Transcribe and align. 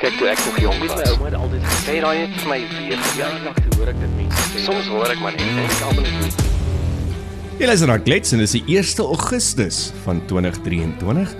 Kyk 0.00 0.14
toe 0.16 0.30
ek 0.32 0.38
nog 0.46 0.54
jong 0.62 0.78
was, 0.80 0.94
my 0.96 1.08
ouma 1.12 1.26
het 1.28 1.34
altyd 1.36 1.64
gesê 1.68 1.94
daai 2.00 2.22
het 2.22 2.36
vir 2.40 2.46
my 2.48 2.56
weer 2.72 3.00
te 3.04 3.72
hoor 3.74 3.90
ek 3.90 3.98
dit 4.00 4.12
mense 4.16 4.44
sê. 4.48 4.62
Soms 4.64 4.86
hoor 4.88 5.12
ek 5.12 5.20
maar 5.20 5.34
net 5.36 5.42
en 5.44 5.58
ek 5.60 5.82
almal 5.90 6.06
net 6.06 6.38
Jy 7.60 7.68
luister 7.68 7.90
na 7.90 7.98
Klets 8.00 8.32
en 8.32 8.40
dis 8.40 8.54
die 8.56 8.62
1 8.78 9.04
Augustus 9.04 9.82
van 10.06 10.22
2023. 10.30 11.34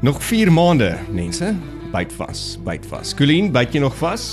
Nog 0.00 0.22
4 0.24 0.52
maande, 0.56 0.94
mense. 1.12 1.52
Byt 1.92 2.16
vas, 2.16 2.46
byt 2.64 2.88
vas. 2.88 3.12
Colleen, 3.18 3.52
byt 3.52 3.76
jy 3.76 3.84
nog 3.84 4.00
vas? 4.00 4.30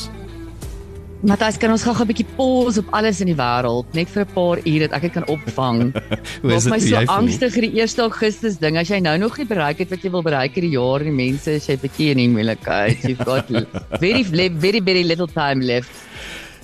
Matthys, 1.21 1.59
kan 1.61 1.69
ons 1.69 1.83
gou 1.85 1.93
'n 1.93 2.07
bietjie 2.09 2.25
pause 2.35 2.79
op 2.81 2.87
alles 2.97 3.21
in 3.21 3.29
die 3.29 3.37
wêreld 3.37 3.85
net 3.93 4.09
vir 4.09 4.25
'n 4.25 4.33
paar 4.33 4.57
ure 4.65 4.87
dat 4.87 4.97
ek 4.97 5.01
dit 5.01 5.13
kan 5.13 5.27
opvang. 5.29 5.93
Hoe 6.41 6.53
is 6.53 6.63
dit 6.63 6.73
my 6.73 6.79
vir 6.79 6.87
so 6.87 7.13
angstig 7.13 7.53
vir 7.53 7.61
die 7.61 7.81
1 7.81 8.01
Augustus 8.01 8.57
ding. 8.57 8.77
As 8.77 8.89
jy 8.89 8.99
nou 8.99 9.17
nog 9.17 9.37
nie 9.37 9.45
bereik 9.45 9.77
het 9.77 9.89
wat 9.89 10.01
jy 10.01 10.09
wil 10.09 10.23
bereik 10.23 10.57
hierdie 10.57 10.73
jaar, 10.73 11.03
die 11.05 11.13
mense 11.13 11.51
is 11.51 11.67
jy 11.69 11.77
bietjie 11.77 12.09
in 12.11 12.17
die 12.17 12.27
moeilikheid. 12.27 13.05
You've 13.05 13.23
got 13.23 13.45
very 14.01 14.23
very 14.23 14.81
very 14.81 15.03
little 15.03 15.27
time 15.27 15.61
left. 15.61 15.93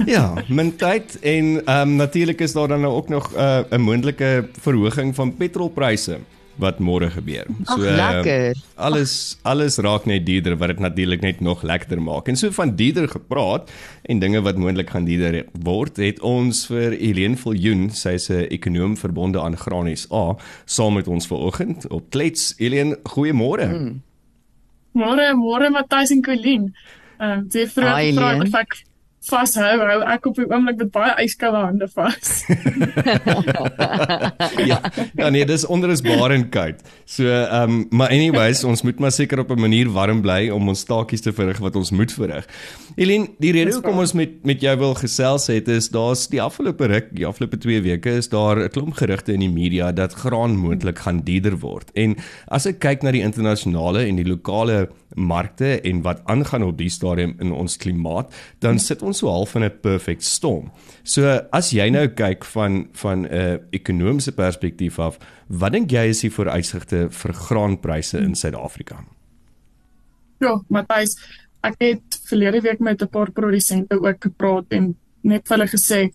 Ja, 0.06 0.34
min 0.50 0.76
tyd 0.76 1.20
en 1.22 1.62
ehm 1.66 1.90
um, 1.90 1.96
natuurlik 1.96 2.42
is 2.42 2.54
daar 2.54 2.68
dan 2.68 2.82
nou 2.82 2.94
ook 2.98 3.10
nog 3.10 3.30
'n 3.34 3.38
uh, 3.38 3.78
'n 3.78 3.82
moontlike 3.82 4.50
verhoging 4.58 5.14
van 5.16 5.38
petrolpryse 5.38 6.18
wat 6.58 6.80
môre 6.80 7.10
gebeur. 7.14 7.46
Ag, 7.66 7.78
lekker. 7.78 8.58
alles 8.76 9.38
alles 9.42 9.78
raak 9.84 10.06
net 10.06 10.26
duurder 10.26 10.58
wat 10.58 10.74
dit 10.74 10.80
natuurlik 10.80 11.22
net 11.22 11.42
nog 11.42 11.64
lekkerder 11.64 12.02
maak. 12.02 12.28
En 12.28 12.36
so 12.36 12.52
van 12.52 12.76
duurder 12.76 13.08
gepraat 13.08 13.72
en 14.04 14.20
dinge 14.20 14.42
wat 14.42 14.58
moontlik 14.58 14.90
gaan 14.90 15.06
duurder 15.06 15.46
word, 15.64 15.98
het 15.98 16.20
ons 16.22 16.66
vir 16.72 16.98
Helene 16.98 17.38
Viljoen, 17.38 17.90
sy's 17.90 18.30
'n 18.30 18.48
ekonom 18.50 18.98
verbonde 18.98 19.42
aan 19.42 19.58
Graan 19.58 19.90
SA, 19.96 20.36
saam 20.66 20.94
met 20.94 21.08
ons 21.08 21.28
vanoggend 21.28 21.88
op 21.88 22.10
Klets. 22.10 22.54
Helene, 22.58 22.98
goeiemôre. 23.04 23.70
Hmm. 23.70 24.02
Môre, 24.98 25.34
môre 25.36 25.70
Matthys 25.70 26.12
en 26.12 26.22
Colleen. 26.22 26.74
Ehm 27.18 27.40
um, 27.40 27.48
jy 27.50 27.68
vra 27.68 27.96
Leen. 27.98 28.42
of 28.42 28.54
ek 28.54 28.84
vashou, 29.30 29.74
hou 29.90 30.00
ek 30.14 30.26
op 30.30 30.40
die 30.40 30.46
oomblik 30.48 30.78
met 30.82 30.92
baie 30.94 31.14
yskoue 31.26 31.62
hande 31.64 31.88
vas. 31.94 32.44
ja, 34.72 34.80
ja 35.18 35.30
nee, 35.34 35.46
dis 35.48 35.66
onrusbaar 35.66 36.36
en 36.38 36.48
koud. 36.54 36.82
So, 37.06 37.28
ehm 37.28 37.78
um, 37.78 37.86
maar 37.92 38.12
anyways, 38.14 38.64
ons 38.68 38.84
moet 38.88 39.00
maar 39.00 39.12
seker 39.12 39.40
op 39.44 39.52
'n 39.52 39.60
manier 39.60 39.90
warm 39.92 40.22
bly 40.22 40.50
om 40.50 40.68
ons 40.68 40.84
taakies 40.84 41.22
te 41.22 41.34
verrig 41.34 41.60
wat 41.64 41.76
ons 41.76 41.92
moet 41.92 42.12
verrig. 42.12 42.48
Elin, 42.96 43.28
die 43.40 43.52
rede 43.52 43.74
hoekom 43.74 44.00
ons 44.00 44.14
met 44.14 44.44
met 44.46 44.62
jou 44.62 44.76
wil 44.78 44.94
gesels 44.96 45.48
het 45.48 45.68
is 45.68 45.90
daar's 45.90 46.28
die 46.28 46.42
afgelope 46.42 46.88
ruk, 46.88 47.12
die 47.12 47.26
afgelope 47.26 47.58
2 47.58 47.82
weke 47.82 48.18
is 48.18 48.30
daar 48.30 48.60
'n 48.64 48.70
klomp 48.70 48.94
gerugte 48.94 49.34
in 49.34 49.40
die 49.40 49.50
media 49.50 49.92
dat 49.92 50.14
graan 50.14 50.56
moontlik 50.56 51.00
gaan 51.00 51.22
duurder 51.24 51.58
word. 51.60 51.92
En 51.96 52.16
as 52.48 52.66
ek 52.66 52.80
kyk 52.80 53.04
na 53.04 53.12
die 53.12 53.22
internasionale 53.22 54.06
en 54.06 54.16
die 54.16 54.28
lokale 54.28 54.88
markte 55.16 55.82
en 55.82 56.02
wat 56.02 56.22
aangaan 56.26 56.64
op 56.64 56.78
die 56.78 56.90
stadium 56.90 57.36
in 57.40 57.52
ons 57.52 57.78
klimaat, 57.78 58.34
dan 58.60 58.80
sit 58.80 59.02
ons 59.02 59.17
so 59.18 59.30
half 59.30 59.56
in 59.56 59.64
'n 59.64 59.80
perfect 59.82 60.24
storm. 60.24 60.72
So 61.04 61.42
as 61.52 61.72
jy 61.72 61.90
nou 61.90 62.08
kyk 62.08 62.46
van 62.46 62.88
van 62.94 63.26
'n 63.26 63.34
uh, 63.34 63.58
ekonomiese 63.72 64.32
perspektief 64.32 65.00
af, 65.00 65.20
wat 65.48 65.72
dink 65.72 65.92
jy 65.92 66.10
is 66.10 66.22
die 66.22 66.32
vooruitsigte 66.32 67.10
vir 67.10 67.34
graanpryse 67.34 68.18
in 68.18 68.36
Suid-Afrika? 68.36 69.04
ja, 70.44 70.56
Matthys, 70.74 71.18
ek 71.66 71.78
het 71.82 72.18
verlede 72.30 72.62
week 72.62 72.80
met 72.80 73.02
'n 73.02 73.10
paar 73.10 73.32
produsente 73.32 74.00
ook 74.00 74.24
gepraat 74.24 74.66
en 74.70 74.96
net 75.22 75.48
vir 75.48 75.58
hulle 75.58 75.70
gesê 75.70 76.12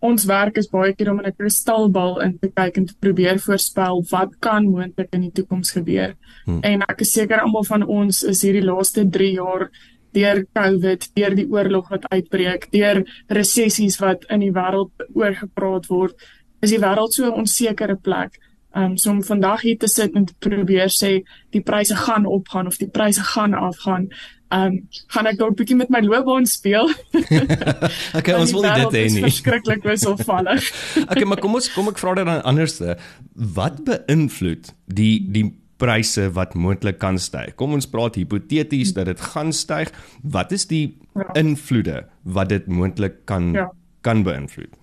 ons 0.00 0.24
werk 0.24 0.56
is 0.56 0.68
baie 0.68 0.94
keer 0.94 1.10
om 1.10 1.20
in 1.20 1.26
'n 1.26 1.36
kristalbal 1.36 2.20
in 2.20 2.38
te 2.38 2.48
kyk 2.48 2.76
en 2.76 2.86
te 2.86 2.94
probeer 3.00 3.38
voorspel 3.38 4.04
wat 4.10 4.38
kan 4.38 4.64
moontlik 4.64 5.08
in 5.12 5.20
die 5.20 5.32
toekoms 5.32 5.72
gebeur. 5.72 6.14
Hmm. 6.44 6.60
En 6.62 6.82
ek 6.82 7.00
is 7.00 7.10
seker 7.10 7.40
almal 7.40 7.64
van 7.64 7.82
ons 7.82 8.22
is 8.22 8.42
hierdie 8.42 8.64
laaste 8.64 9.08
3 9.10 9.32
jaar 9.32 9.70
deur 10.14 10.44
COVID, 10.56 11.10
deur 11.18 11.36
die 11.36 11.48
oorlog 11.50 11.90
wat 11.92 12.08
uitbreek, 12.10 12.70
deur 12.72 13.02
resessies 13.28 13.98
wat 14.02 14.24
in 14.30 14.44
die 14.46 14.54
wêreld 14.54 15.06
oor 15.14 15.34
gepraat 15.34 15.90
word, 15.90 16.16
is 16.64 16.72
die 16.72 16.82
wêreld 16.82 17.12
so 17.12 17.26
'n 17.26 17.44
onsekere 17.44 17.96
plek. 17.96 18.38
Um 18.74 18.96
so 18.98 19.10
om 19.10 19.22
vandag 19.22 19.60
hier 19.60 19.78
te 19.78 19.88
sit 19.88 20.14
en 20.14 20.24
te 20.24 20.34
probeer 20.38 20.90
sê 20.90 21.22
die 21.50 21.62
pryse 21.62 21.94
gaan 21.96 22.26
opgaan 22.26 22.66
of 22.66 22.76
die 22.76 22.90
pryse 22.90 23.22
gaan 23.22 23.54
afgaan. 23.54 24.08
Um 24.50 24.88
gaan 25.14 25.26
ek 25.26 25.38
dalk 25.38 25.56
bietjie 25.56 25.76
met 25.76 25.90
my 25.90 26.00
loopbaan 26.00 26.46
speel. 26.46 26.90
Okay, 28.18 28.34
ons 28.34 28.52
wil 28.52 28.62
dit 28.62 28.96
hê 28.98 29.04
nie. 29.10 29.22
verskriklik 29.22 29.84
wisselvallig. 29.86 30.70
Okay, 31.10 31.24
maar 31.24 31.38
kom 31.42 31.54
ons 31.54 31.70
kom 31.74 31.88
ek 31.88 31.98
vra 32.02 32.14
dit 32.14 32.26
dan 32.26 32.42
anderste. 32.42 32.96
Wat 33.34 33.84
beïnvloed 33.86 34.74
die 34.86 35.18
die 35.30 35.63
pryse 35.76 36.30
wat 36.32 36.54
moontlik 36.54 36.98
kan 36.98 37.18
styg? 37.18 37.54
Kom 37.54 37.72
ons 37.72 37.86
praat 37.90 38.14
hipoteties 38.14 38.92
dat 38.94 39.06
dit 39.06 39.20
gaan 39.20 39.52
styg. 39.52 39.90
Wat 40.22 40.52
is 40.52 40.66
die 40.66 40.98
Ja. 41.14 41.28
invloede 41.34 42.04
wat 42.24 42.48
dit 42.48 42.66
moontlik 42.66 43.24
kan 43.26 43.52
Ja. 43.52 43.70
kan 44.02 44.22
beïnvloed? 44.22 44.74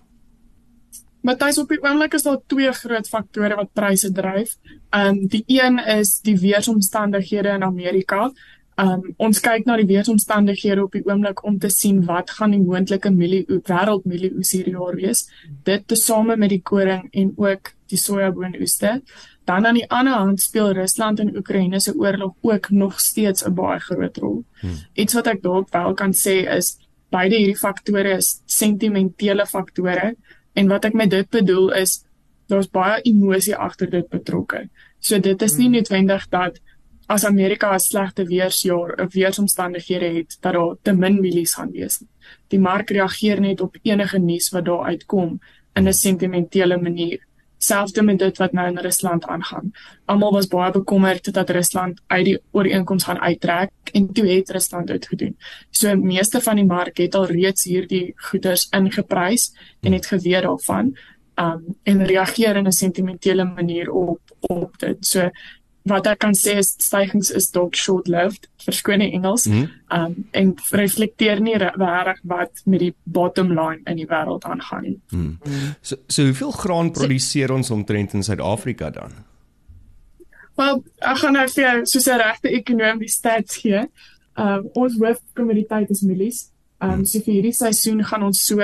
Matthys 1.22 1.58
op 1.62 1.70
die 1.70 1.78
oomblik 1.84 2.14
is 2.18 2.24
daar 2.26 2.40
twee 2.50 2.72
groot 2.74 3.08
faktore 3.08 3.56
wat 3.56 3.74
pryse 3.78 4.10
dryf. 4.12 4.56
Um 4.96 5.28
die 5.28 5.44
een 5.48 5.78
is 6.00 6.20
die 6.26 6.38
weeromstandighede 6.40 7.50
in 7.50 7.64
Amerika. 7.64 8.32
Um 8.82 9.04
ons 9.22 9.40
kyk 9.40 9.66
na 9.66 9.76
die 9.78 9.86
weeromstandighede 9.86 10.82
op 10.84 10.92
die 10.98 11.04
oomblik 11.06 11.44
om 11.46 11.60
te 11.60 11.70
sien 11.70 12.06
wat 12.08 12.32
gaan 12.40 12.52
die 12.56 12.60
moontlike 12.64 13.12
mielie 13.14 13.44
wêreldmielieoes 13.70 14.52
hierdie 14.56 14.74
jaar 14.74 14.96
wees. 14.98 15.28
Dit 15.64 15.88
tesame 15.88 16.38
met 16.38 16.50
die 16.50 16.62
koring 16.62 17.08
en 17.12 17.34
ook 17.38 17.72
die 17.92 17.98
sojaboonoeste. 18.02 19.02
Dan 19.46 19.66
aan 19.66 19.74
die 19.74 19.90
ander 19.90 20.14
hand 20.14 20.42
speel 20.42 20.72
Rusland 20.72 21.20
en 21.20 21.36
Oekraïne 21.38 21.80
se 21.80 21.96
oorlog 21.96 22.34
ook 22.42 22.70
nog 22.70 23.00
steeds 23.00 23.46
'n 23.46 23.54
baie 23.54 23.80
groot 23.80 24.18
rol. 24.18 24.44
Hmm. 24.60 24.78
Iets 24.94 25.14
wat 25.14 25.28
ek 25.28 25.42
dalk 25.42 25.70
wel 25.74 25.94
kan 25.94 26.14
sê 26.14 26.48
is 26.58 26.78
beide 27.10 27.36
hierdie 27.36 27.58
faktore 27.58 28.18
is 28.18 28.42
sentimentele 28.46 29.46
faktore 29.46 30.16
en 30.54 30.68
wat 30.68 30.86
ek 30.86 30.94
met 30.94 31.10
dit 31.10 31.30
bedoel 31.30 31.72
is 31.74 32.04
daar's 32.52 32.70
baie 32.70 33.02
emosie 33.08 33.56
agter 33.56 33.90
dit 33.90 34.10
betrokke. 34.10 34.70
So 35.00 35.20
dit 35.20 35.42
is 35.42 35.58
nie 35.58 35.70
noodwendig 35.70 36.28
dat 36.30 36.60
as 37.12 37.26
Amerika 37.26 37.74
'n 37.74 37.80
slegte 37.80 38.26
weersjaar 38.26 38.94
of 39.04 39.14
weeromstandighede 39.14 40.10
het 40.18 40.38
dat 40.42 40.54
daar 40.54 40.76
te 40.82 40.94
min 40.94 41.20
mielies 41.20 41.54
gaan 41.54 41.72
wees 41.72 42.00
nie. 42.00 42.10
Die 42.48 42.60
mark 42.60 42.90
reageer 42.90 43.40
net 43.40 43.62
op 43.62 43.78
enige 43.84 44.20
nuus 44.20 44.50
wat 44.52 44.66
daar 44.66 44.86
uitkom 44.86 45.40
in 45.76 45.88
'n 45.88 45.94
sentimentele 45.94 46.78
manier. 46.78 47.20
Selfs 47.62 47.94
met 48.02 48.20
dit 48.20 48.38
wat 48.42 48.56
nou 48.58 48.68
in 48.68 48.78
Rusland 48.82 49.26
aangaan. 49.26 49.72
Almal 50.06 50.32
was 50.34 50.48
baie 50.50 50.72
bekommerd 50.72 51.34
dat 51.34 51.50
Rusland 51.50 52.02
uit 52.08 52.26
die 52.26 52.40
ooreenkoms 52.52 53.04
gaan 53.04 53.20
uittrek 53.20 53.70
en 53.94 54.08
toe 54.14 54.26
het 54.26 54.50
Rusland 54.50 54.88
dit 54.88 55.06
gedoen. 55.08 55.38
So 55.70 55.96
meeste 55.96 56.42
van 56.42 56.56
die 56.56 56.66
mark 56.66 56.98
het 56.98 57.16
al 57.16 57.28
reeds 57.30 57.64
hierdie 57.64 58.14
goederes 58.16 58.68
ingeprys 58.70 59.52
en 59.82 59.94
het 59.94 60.10
geweet 60.10 60.44
daarvan 60.44 60.96
um 61.36 61.78
en 61.84 62.06
reageer 62.06 62.56
in 62.56 62.68
'n 62.68 62.72
sentimentele 62.72 63.44
manier 63.44 63.92
op 63.92 64.20
op 64.40 64.78
dit. 64.80 65.06
So 65.06 65.30
wat 65.84 66.06
ek 66.08 66.20
kan 66.20 66.34
sê 66.38 66.58
is 66.62 66.76
stygings 66.78 67.32
is 67.32 67.50
dalk 67.52 67.76
short-lived, 67.76 68.48
verskoon 68.66 69.00
die 69.00 69.12
Engels. 69.14 69.46
Mhm. 69.48 69.68
Um 69.90 70.26
en 70.32 70.56
reflekteer 70.72 71.40
nie 71.42 71.58
re- 71.58 71.74
regtig 71.78 72.20
wat 72.24 72.52
met 72.66 72.80
die 72.80 72.94
bottom 73.06 73.48
line 73.50 73.82
in 73.86 73.98
die 73.98 74.06
wêreld 74.08 74.44
aangaan 74.46 74.82
nie. 74.84 75.00
So 75.82 75.96
so 76.08 76.24
hoeveel 76.24 76.52
graan 76.52 76.92
produseer 76.92 77.52
ons 77.52 77.72
omtrent 77.72 78.14
in 78.14 78.24
Suid-Afrika 78.24 78.90
dan? 78.90 79.12
Wel, 80.56 80.84
ek 81.00 81.18
gaan 81.18 81.34
nou 81.34 81.48
vir 81.50 81.64
jou 81.64 81.86
soos 81.86 82.08
'n 82.08 82.18
regte 82.20 82.50
ekonom 82.50 83.00
die 83.00 83.08
stats 83.10 83.56
gee. 83.58 83.88
Um 84.38 84.70
ons 84.74 84.98
hoofkommoditeit 85.00 85.90
is 85.90 86.02
mielies. 86.02 86.50
Um 86.80 87.06
so 87.06 87.20
vir 87.20 87.34
hierdie 87.34 87.54
seisoen 87.54 88.04
gaan 88.04 88.24
ons 88.24 88.46
so 88.46 88.56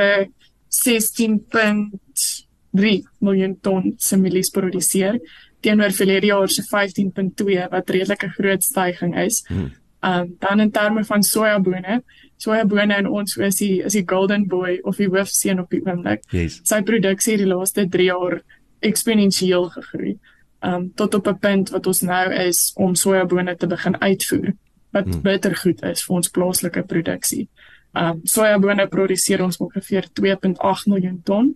16.3 0.69 3.03
miljoen 3.19 3.57
ton 3.61 3.93
se 3.97 4.17
mielies 4.17 4.49
produseer 4.53 5.19
teenoor 5.59 5.91
verlede 5.91 6.25
jaar 6.25 6.49
se 6.49 6.63
15.2 6.63 7.69
wat 7.69 7.89
redelik 7.89 8.23
'n 8.23 8.35
groot 8.37 8.63
stygings 8.63 9.17
is. 9.17 9.43
Hmm. 9.47 9.71
Um 10.01 10.35
dan 10.39 10.59
in 10.59 10.71
terme 10.71 11.05
van 11.05 11.23
sojabone, 11.23 12.03
sojabone 12.35 12.97
in 12.97 13.07
ons 13.09 13.35
is 13.35 13.55
die 13.55 13.83
is 13.83 13.93
die 13.93 14.05
golden 14.05 14.47
boy 14.47 14.79
of 14.83 14.95
die 14.95 15.07
hoofseun 15.07 15.59
op 15.59 15.69
die 15.69 15.81
oomblik 15.85 16.23
Yes. 16.29 16.59
sy 16.63 16.81
produksie 16.81 17.37
die 17.37 17.47
laaste 17.47 17.87
3 17.89 18.03
jaar 18.03 18.41
eksponensieel 18.79 19.69
gegroei. 19.69 20.17
Um 20.61 20.91
tot 20.95 21.13
op 21.13 21.27
'n 21.27 21.39
punt 21.39 21.69
wat 21.69 21.87
ons 21.87 22.01
nou 22.01 22.33
is 22.33 22.71
om 22.75 22.95
sojabone 22.95 23.55
te 23.55 23.67
begin 23.67 24.01
uitvoer 24.01 24.53
wat 24.91 25.05
hmm. 25.05 25.21
bitter 25.21 25.55
goed 25.55 25.83
is 25.83 26.05
vir 26.05 26.15
ons 26.15 26.29
plaaslike 26.29 26.83
produksie. 26.83 27.47
Um 27.93 28.21
sojabone 28.23 28.87
produseer 28.87 29.43
ons 29.43 29.57
ongeveer 29.57 30.05
2.8 30.13 30.85
miljoen 30.85 31.21
ton. 31.23 31.55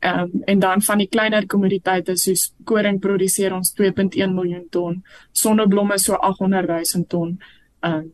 Um 0.00 0.42
en 0.46 0.58
dan 0.58 0.82
van 0.82 0.98
die 0.98 1.08
kleiner 1.08 1.46
kommoditeite 1.46 2.16
soos 2.16 2.52
koring 2.64 3.00
produseer 3.00 3.52
ons 3.54 3.72
2.1 3.80 4.30
miljoen 4.34 4.66
ton, 4.70 5.04
sonneblomme 5.32 5.98
so 5.98 6.14
800 6.14 6.68
000 6.94 7.04
ton. 7.08 7.38
Um 7.82 8.12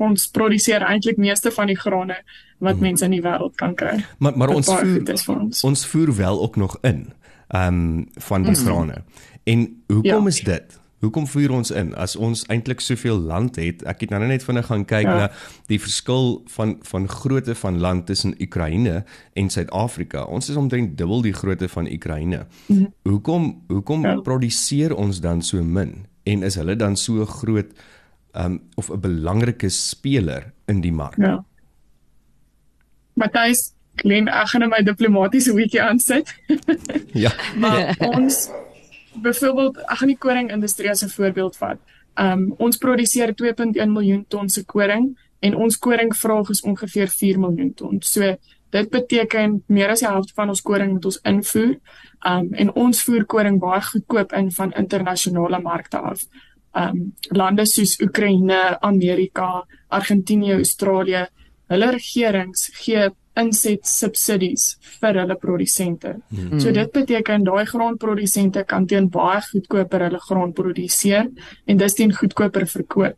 ons 0.00 0.28
produseer 0.32 0.82
eintlik 0.82 1.16
meeste 1.20 1.50
van 1.50 1.66
die 1.66 1.76
grane 1.76 2.16
wat 2.58 2.74
Hmm. 2.74 2.82
mense 2.82 3.04
in 3.04 3.10
die 3.10 3.20
wêreld 3.22 3.54
kan 3.56 3.74
kry. 3.74 4.04
Maar 4.18 4.36
maar 4.36 4.48
ons 4.48 4.66
voer, 4.66 5.02
ons. 5.40 5.64
ons 5.64 5.86
voer 5.86 6.16
wel 6.16 6.40
ook 6.42 6.56
nog 6.56 6.78
in 6.82 7.12
ehm 7.48 7.66
um, 7.74 8.06
van 8.14 8.42
die 8.42 8.54
grane. 8.54 9.02
En 9.44 9.82
hoekom 9.86 10.22
Ja. 10.22 10.26
is 10.26 10.40
dit? 10.40 10.78
Hoekom 11.00 11.24
voer 11.32 11.54
ons 11.56 11.70
in 11.72 11.94
as 11.96 12.12
ons 12.20 12.42
eintlik 12.52 12.82
soveel 12.84 13.16
land 13.24 13.56
het? 13.56 13.80
Ek 13.88 14.02
het 14.04 14.10
nou 14.12 14.20
net 14.20 14.44
vinnig 14.44 14.66
gaan 14.68 14.82
kyk 14.84 15.08
ja. 15.08 15.14
na 15.16 15.28
die 15.72 15.78
verskil 15.80 16.42
van 16.52 16.74
van 16.90 17.08
grootte 17.08 17.54
van 17.56 17.78
land 17.80 18.04
tussen 18.10 18.34
Oekraïne 18.36 18.98
en 19.32 19.48
Suid-Afrika. 19.48 20.26
Ons 20.28 20.50
is 20.52 20.60
omtrent 20.60 20.98
dubbel 20.98 21.24
die 21.24 21.32
grootte 21.32 21.70
van 21.72 21.88
Oekraïne. 21.88 22.44
Mm. 22.68 22.92
Hoekom 23.08 23.48
hoekom 23.72 24.04
ja. 24.04 24.14
produseer 24.26 24.92
ons 24.92 25.22
dan 25.24 25.40
so 25.42 25.64
min 25.64 26.02
en 26.28 26.44
is 26.44 26.60
hulle 26.60 26.76
dan 26.76 26.96
so 27.00 27.24
groot 27.24 27.72
um 28.36 28.60
of 28.76 28.92
'n 28.92 29.00
belangrike 29.00 29.68
speler 29.68 30.52
in 30.68 30.84
die 30.84 30.92
mark? 30.92 31.16
Ja. 31.16 31.44
Matthys, 33.14 33.72
Glen, 33.94 34.28
ek 34.28 34.48
gaan 34.48 34.68
my 34.68 34.82
diplomatisiese 34.82 35.54
weekie 35.56 35.82
aansit. 35.82 36.28
ja. 37.12 37.32
maar 37.60 37.96
ons 37.98 38.48
byvoorbeeld 39.14 39.78
ek 39.78 39.98
gaan 39.98 40.12
die 40.12 40.18
koring 40.18 40.50
industrie 40.52 40.90
as 40.90 41.02
'n 41.04 41.08
voorbeeld 41.08 41.56
vat. 41.56 41.78
Um 42.14 42.54
ons 42.58 42.76
produseer 42.76 43.34
2.1 43.34 43.92
miljoen 43.92 44.24
ton 44.28 44.48
se 44.48 44.64
koring 44.64 45.16
en 45.40 45.54
ons 45.54 45.78
koringvraag 45.78 46.50
is 46.50 46.62
ongeveer 46.62 47.08
4 47.08 47.38
miljoen 47.38 47.74
ton. 47.74 48.02
So 48.02 48.36
dit 48.70 48.90
beteken 48.90 49.62
meer 49.66 49.88
as 49.88 50.00
die 50.00 50.08
helfte 50.08 50.34
van 50.34 50.48
ons 50.48 50.62
koring 50.62 50.92
moet 50.92 51.04
ons 51.04 51.20
invoer. 51.22 51.78
Um 52.26 52.52
en 52.52 52.74
ons 52.74 53.02
voer 53.02 53.24
koring 53.24 53.60
baie 53.60 53.80
goedkoop 53.80 54.32
in 54.32 54.50
van 54.50 54.72
internasionale 54.72 55.60
markte 55.60 55.98
af. 55.98 56.20
Um 56.74 57.14
lande 57.30 57.66
soos 57.66 58.00
Oekraïne, 58.00 58.80
Amerika, 58.80 59.66
Argentinië, 59.88 60.52
Australië, 60.52 61.26
hulle 61.68 61.90
regerings 61.90 62.70
gee 62.82 63.10
inset 63.38 63.86
subsidies 63.86 64.74
vir 65.00 65.18
hulle 65.22 65.36
produsente. 65.38 66.16
Hmm. 66.30 66.58
So 66.60 66.72
dit 66.74 66.90
beteken 66.92 67.44
daai 67.46 67.64
graanprodusente 67.68 68.64
kan 68.68 68.86
teen 68.90 69.08
baie 69.12 69.40
goedkoper 69.46 70.06
hulle 70.08 70.20
graan 70.26 70.52
produseer 70.52 71.30
en 71.66 71.80
dis 71.80 71.94
teen 71.94 72.12
goedkoper 72.14 72.66
verkoop. 72.66 73.16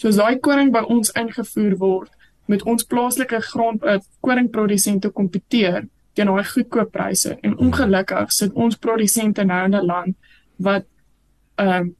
So 0.00 0.08
as 0.08 0.16
daai 0.16 0.40
koring 0.40 0.72
by 0.72 0.86
ons 0.88 1.12
ingevoer 1.18 1.76
word, 1.78 2.10
moet 2.48 2.64
ons 2.66 2.86
plaaslike 2.88 3.42
graan 3.52 3.78
uh, 3.84 4.00
koringprodusente 4.24 5.12
kompeteer 5.14 5.84
teen 6.16 6.32
daai 6.32 6.44
goedkoop 6.54 6.92
pryse. 6.92 7.36
En 7.42 7.52
hmm. 7.52 7.68
ongelukkig 7.68 8.32
sit 8.34 8.56
ons 8.56 8.80
produsente 8.80 9.44
nou 9.44 9.64
in 9.68 9.76
'n 9.76 9.86
land 9.86 10.16
wat 10.56 10.86
ehm 11.56 11.80
um, 11.80 11.96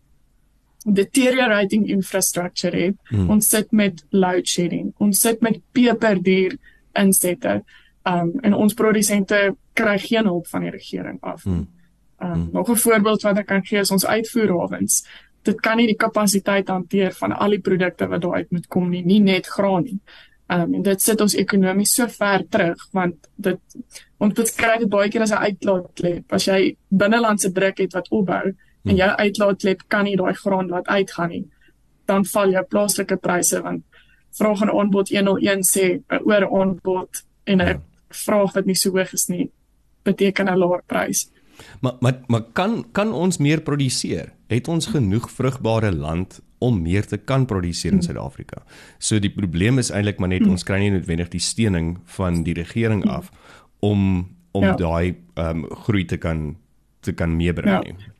deteriorating 0.84 1.88
infrastructure 1.92 2.76
het. 2.76 2.96
Hmm. 3.10 3.30
Ons 3.30 3.48
sit 3.48 3.72
met 3.72 4.04
load 4.10 4.48
shedding. 4.48 4.94
Ons 4.98 5.20
sit 5.20 5.40
met 5.40 5.60
peperduur 5.72 6.56
insette. 6.92 7.62
Um 8.08 8.32
en 8.40 8.54
ons 8.54 8.74
produsente 8.74 9.38
kry 9.76 9.98
geen 9.98 10.24
hulp 10.24 10.46
van 10.48 10.64
die 10.64 10.70
regering 10.70 11.18
af. 11.20 11.42
Hmm. 11.42 11.66
Um 12.20 12.32
hmm. 12.32 12.48
nog 12.52 12.70
'n 12.70 12.76
voorbeeld 12.76 13.22
wat 13.22 13.38
ek 13.38 13.46
kan 13.46 13.64
gee 13.64 13.78
is 13.80 13.90
ons 13.90 14.06
uitvoerhawens. 14.06 15.06
Dit 15.42 15.60
kan 15.60 15.76
nie 15.76 15.86
die 15.86 15.96
kapasiteit 15.96 16.68
hanteer 16.68 17.12
van 17.12 17.32
al 17.32 17.50
die 17.50 17.60
produkte 17.60 18.08
wat 18.08 18.22
daar 18.22 18.34
uit 18.34 18.50
moet 18.50 18.66
kom 18.66 18.90
nie, 18.90 19.04
nie 19.04 19.20
net 19.20 19.46
graan 19.46 19.82
nie. 19.82 20.00
Um 20.48 20.74
en 20.74 20.82
dit 20.82 21.02
sit 21.02 21.20
ons 21.20 21.34
ekonomies 21.34 21.94
so 21.94 22.06
ver 22.06 22.48
terug 22.48 22.88
want 22.92 23.28
dit 23.36 23.60
ons 24.18 24.34
beskryf 24.34 24.78
dit 24.78 24.88
baie 24.88 25.08
keer 25.08 25.22
as 25.22 25.32
'n 25.32 25.44
uitlaatklep. 25.44 26.32
As 26.32 26.44
jy 26.44 26.76
binnelandse 26.88 27.52
druk 27.52 27.78
het 27.78 27.92
wat 27.92 28.08
opbou 28.08 28.42
hmm. 28.42 28.90
en 28.90 28.96
jou 28.96 29.10
uitlaatklep 29.10 29.82
kan 29.88 30.04
nie 30.04 30.16
daai 30.16 30.34
graan 30.34 30.68
laat 30.68 30.86
uitgaan 30.86 31.28
nie, 31.28 31.46
dan 32.06 32.24
val 32.24 32.50
jou 32.50 32.64
plaaslike 32.64 33.16
pryse 33.16 33.62
want 33.62 33.84
vraag 34.38 34.60
en 34.60 34.70
aanbod 34.70 35.08
101 35.08 35.64
sê 35.66 36.00
'n 36.08 36.22
oor 36.24 36.60
aanbod 36.60 37.24
en 37.44 37.60
'n 37.60 37.66
ja. 37.66 37.80
vraag 38.08 38.52
wat 38.52 38.66
nie 38.66 38.74
so 38.74 38.90
hoog 38.90 39.12
is 39.12 39.28
nie 39.28 39.50
beteken 40.02 40.48
'n 40.48 40.58
laer 40.58 40.82
prys. 40.86 41.30
Maar 41.80 41.94
maar 42.00 42.20
maar 42.26 42.42
kan 42.52 42.84
kan 42.92 43.12
ons 43.12 43.38
meer 43.38 43.60
produseer? 43.60 44.32
Het 44.46 44.68
ons 44.68 44.86
genoeg 44.86 45.30
vrugbare 45.30 45.92
land 45.92 46.40
om 46.58 46.82
meer 46.82 47.06
te 47.06 47.16
kan 47.16 47.46
produseer 47.46 47.92
in 47.92 47.98
hmm. 47.98 48.06
Suid-Afrika? 48.06 48.62
So 48.98 49.18
die 49.18 49.30
probleem 49.30 49.78
is 49.78 49.90
eintlik 49.90 50.18
maar 50.18 50.28
net 50.28 50.42
hmm. 50.42 50.50
ons 50.50 50.64
kry 50.64 50.78
nie 50.78 50.90
noodwendig 50.90 51.28
die 51.28 51.40
steuning 51.40 51.98
van 52.04 52.42
die 52.42 52.54
regering 52.54 53.02
hmm. 53.02 53.10
af 53.10 53.30
om 53.80 54.28
om 54.52 54.64
ja. 54.64 54.74
daai 54.74 55.14
ehm 55.34 55.64
um, 55.64 55.66
groei 55.84 56.04
te 56.04 56.16
kan 56.16 56.56
te 57.00 57.12
kan 57.12 57.36
meebring 57.36 57.70
ja. 57.70 57.80
nie. 57.80 58.10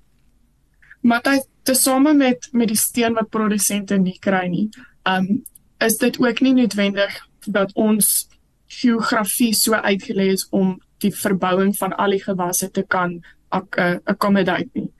Maar 1.01 1.23
dit 1.23 1.49
tesame 1.63 2.15
met 2.15 2.49
met 2.53 2.69
die 2.69 2.77
steun 2.77 3.15
wat 3.15 3.31
produsente 3.31 3.99
nie 3.99 4.19
kry 4.19 4.47
nie. 4.49 4.69
Um 5.03 5.43
is 5.81 5.97
dit 5.97 6.19
ook 6.21 6.41
nie 6.41 6.55
noodwendig 6.55 7.17
dat 7.47 7.73
ons 7.75 8.29
geografie 8.71 9.53
so 9.55 9.75
uitgelê 9.75 10.31
is 10.33 10.47
om 10.51 10.79
die 11.03 11.13
verbouing 11.15 11.73
van 11.77 11.97
al 11.97 12.15
die 12.15 12.23
gewasse 12.23 12.71
te 12.71 12.83
kan 12.83 13.21
eh, 13.51 13.97
accommodate 14.05 14.69
nie. 14.73 14.91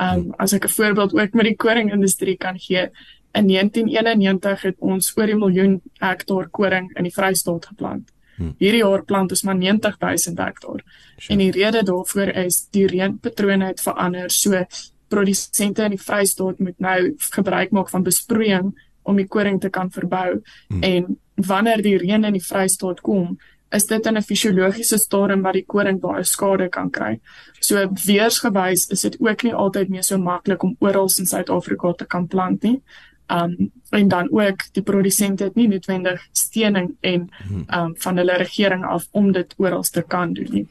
Um 0.00 0.32
as 0.38 0.52
ek 0.52 0.64
'n 0.64 0.76
voorbeeld 0.76 1.14
ook 1.14 1.32
met 1.32 1.44
die 1.44 1.56
koringindustrie 1.56 2.36
kan 2.36 2.58
gee, 2.58 2.88
in 3.32 3.46
1991 3.46 4.62
het 4.62 4.76
ons 4.78 5.12
oor 5.16 5.28
'n 5.28 5.38
miljoen 5.38 5.80
hektaar 5.98 6.48
koring 6.48 6.96
in 6.96 7.04
die 7.04 7.12
Vrystaat 7.12 7.66
geplant. 7.66 8.10
Hmm. 8.36 8.54
Hierdie 8.58 8.80
jaar 8.80 9.04
plant 9.04 9.30
ons 9.30 9.42
maar 9.42 9.56
90000 9.56 10.38
hektaar. 10.38 10.82
Sure. 11.16 11.32
En 11.32 11.38
die 11.38 11.50
rede 11.50 11.82
daarvoor 11.82 12.28
is 12.28 12.66
die 12.70 12.86
reënpatrone 12.86 13.66
het 13.66 13.80
verander. 13.80 14.30
So 14.30 14.64
produsente 15.08 15.82
in 15.82 15.90
die 15.90 16.02
Vrystaat 16.02 16.58
moet 16.58 16.78
nou 16.78 17.14
gebruik 17.16 17.70
maak 17.70 17.88
van 17.88 18.02
besproeiing 18.02 18.74
om 19.10 19.18
die 19.18 19.28
koring 19.28 19.60
te 19.60 19.70
kan 19.70 19.90
verbou 19.90 20.40
hmm. 20.68 20.82
en 20.82 21.16
wanneer 21.50 21.82
die 21.82 21.96
reën 21.98 22.24
in 22.24 22.36
die 22.36 22.44
Vrystaat 22.44 23.02
kom 23.06 23.38
is 23.70 23.86
dit 23.86 24.06
in 24.06 24.16
'n 24.16 24.22
fisiologiese 24.22 24.98
stadium 24.98 25.42
wat 25.42 25.54
die 25.54 25.66
koring 25.66 26.00
baie 26.00 26.24
skade 26.24 26.68
kan 26.68 26.90
kry. 26.90 27.20
So 27.60 27.88
weersgewys 28.06 28.88
is 28.90 29.00
dit 29.00 29.16
ook 29.20 29.42
nie 29.42 29.54
altyd 29.54 29.88
meer 29.88 30.02
so 30.02 30.18
maklik 30.18 30.62
om 30.62 30.76
oral 30.80 31.08
in 31.18 31.26
Suid-Afrika 31.26 31.92
te 31.92 32.04
kan 32.04 32.26
plant 32.26 32.62
nie. 32.62 32.82
Um 33.28 33.70
en 33.90 34.08
dan 34.08 34.28
ook 34.30 34.72
die 34.72 34.82
produsente 34.82 35.44
het 35.44 35.54
nie 35.54 35.68
noodwendig 35.68 36.28
steuning 36.32 36.96
en 37.00 37.30
hmm. 37.48 37.64
um 37.74 37.94
van 37.96 38.16
hulle 38.16 38.36
regering 38.36 38.84
af 38.84 39.06
om 39.10 39.32
dit 39.32 39.54
oral 39.56 39.82
te 39.82 40.02
kan 40.02 40.32
doen 40.32 40.50
nie. 40.50 40.66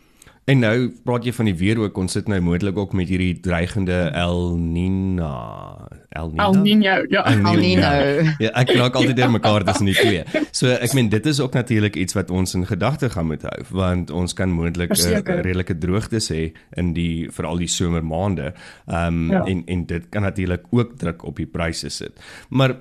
En 0.50 0.64
nou 0.64 0.76
praat 1.06 1.28
jy 1.28 1.34
van 1.38 1.50
die 1.50 1.56
weer 1.58 1.78
ook 1.84 1.98
ons 2.02 2.16
sit 2.16 2.30
nou 2.32 2.40
moontlik 2.42 2.78
ook 2.80 2.94
met 2.98 3.10
hierdie 3.12 3.36
dreigende 3.44 3.98
El 4.18 4.56
Niño. 4.58 5.28
El 6.18 6.32
Niño. 6.34 6.46
El 6.48 6.56
Niño, 6.64 6.96
ja. 7.14 7.24
El 7.30 7.44
Niño. 7.62 7.92
Ja, 8.42 8.54
ek 8.58 8.74
raak 8.80 8.98
altyd 8.98 9.14
deur 9.20 9.30
mekaar 9.36 9.66
tussen 9.68 9.92
die 9.92 9.98
twee. 9.98 10.24
So 10.56 10.72
ek 10.74 10.96
meen 10.98 11.12
dit 11.14 11.30
is 11.30 11.42
ook 11.44 11.54
natuurlik 11.58 12.00
iets 12.02 12.18
wat 12.18 12.34
ons 12.34 12.56
in 12.58 12.66
gedagte 12.70 13.12
gaan 13.14 13.30
moet 13.30 13.46
hou 13.46 13.60
want 13.78 14.10
ons 14.10 14.34
kan 14.34 14.50
moontlik 14.50 14.96
'n 14.96 15.20
uh, 15.22 15.22
redelike 15.44 15.78
droogtes 15.78 16.32
hê 16.34 16.50
in 16.82 16.94
die 16.98 17.30
veral 17.30 17.62
die 17.62 17.70
somermaande. 17.70 18.54
Ehm 18.88 19.30
um, 19.30 19.32
ja. 19.32 19.44
en 19.46 19.64
en 19.68 19.86
dit 19.86 20.10
kan 20.10 20.26
natuurlik 20.26 20.66
ook 20.72 20.98
druk 20.98 21.24
op 21.24 21.36
die 21.36 21.48
pryse 21.48 21.90
sit. 21.90 22.18
Maar 22.50 22.78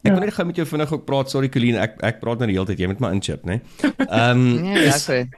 Ek 0.00 0.14
ja. 0.14 0.16
wil 0.16 0.24
net 0.24 0.34
gou 0.34 0.46
met 0.46 0.56
jou 0.56 0.66
vinnig 0.66 0.92
ook 0.92 1.04
praat, 1.04 1.30
sorry 1.30 1.48
Colleen, 1.52 1.76
ek 1.76 2.00
ek 2.00 2.20
praat 2.20 2.38
nou 2.38 2.46
die 2.48 2.56
hele 2.56 2.66
tyd, 2.66 2.78
jy 2.80 2.86
moet 2.88 3.00
my 3.00 3.12
inchip, 3.12 3.44
né? 3.44 3.60
Ehm 4.08 4.40
um, 4.40 4.64
ja, 4.64 4.96
okay 4.96 5.28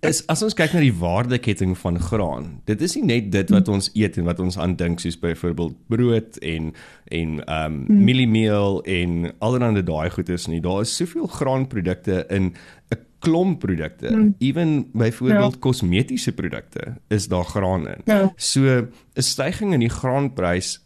is 0.00 0.22
as 0.26 0.42
ons 0.42 0.56
kyk 0.58 0.74
na 0.74 0.82
die 0.82 0.94
waardeketting 0.94 1.74
van 1.78 1.98
graan, 2.00 2.48
dit 2.68 2.82
is 2.84 2.96
nie 2.98 3.04
net 3.04 3.30
dit 3.32 3.50
wat 3.54 3.68
ons 3.72 3.90
eet 3.94 4.18
en 4.20 4.28
wat 4.28 4.40
ons 4.42 4.58
aandink 4.58 5.02
soos 5.02 5.18
byvoorbeeld 5.20 5.76
brood 5.92 6.40
en 6.42 6.72
en 7.08 7.38
ehm 7.44 7.72
um, 7.72 7.84
mm. 7.88 8.04
mieliemeel 8.04 8.82
en 8.84 9.32
allerlei 9.38 9.82
daai 9.82 10.10
goedes 10.10 10.48
nie. 10.48 10.60
Daar 10.64 10.82
is 10.86 10.96
soveel 10.96 11.26
graanprodukte 11.26 12.24
in 12.28 12.54
'n 12.94 13.04
klomp 13.18 13.58
produkte. 13.60 14.10
Mm. 14.10 14.34
Ewen 14.38 14.90
byvoorbeeld 14.92 15.54
ja. 15.54 15.60
kosmetiese 15.60 16.32
produkte 16.32 16.96
is 17.08 17.28
daar 17.28 17.44
graan 17.44 17.88
in. 17.88 18.00
Ja. 18.04 18.32
So 18.36 18.60
'n 18.60 19.22
stygings 19.22 19.74
in 19.74 19.80
die 19.80 19.94
graanprys 19.94 20.80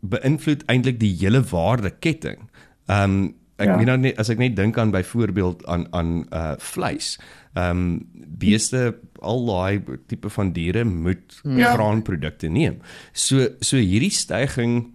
beïnvloed 0.00 0.64
eintlik 0.66 1.00
die 1.00 1.16
hele 1.18 1.42
waardeketting. 1.42 2.38
Ehm 2.86 3.02
um, 3.02 3.34
ek 3.58 3.66
ja. 3.66 3.76
weet 3.76 3.86
nou 3.90 3.98
net 3.98 4.18
as 4.22 4.30
ek 4.30 4.38
net 4.38 4.56
dink 4.56 4.78
aan 4.78 4.94
byvoorbeeld 4.94 5.66
aan 5.66 5.86
aan 5.90 6.26
uh 6.30 6.54
vleis 6.62 7.16
ehm 7.58 7.82
um, 7.82 7.90
beeste 8.38 8.80
al 9.18 9.40
daai 9.48 9.82
tipe 10.06 10.30
van 10.30 10.52
diere 10.54 10.84
moet 10.84 11.40
ja. 11.42 11.72
graanprodukte 11.74 12.48
neem. 12.48 12.78
So 13.12 13.48
so 13.60 13.80
hierdie 13.80 14.14
stygings 14.14 14.94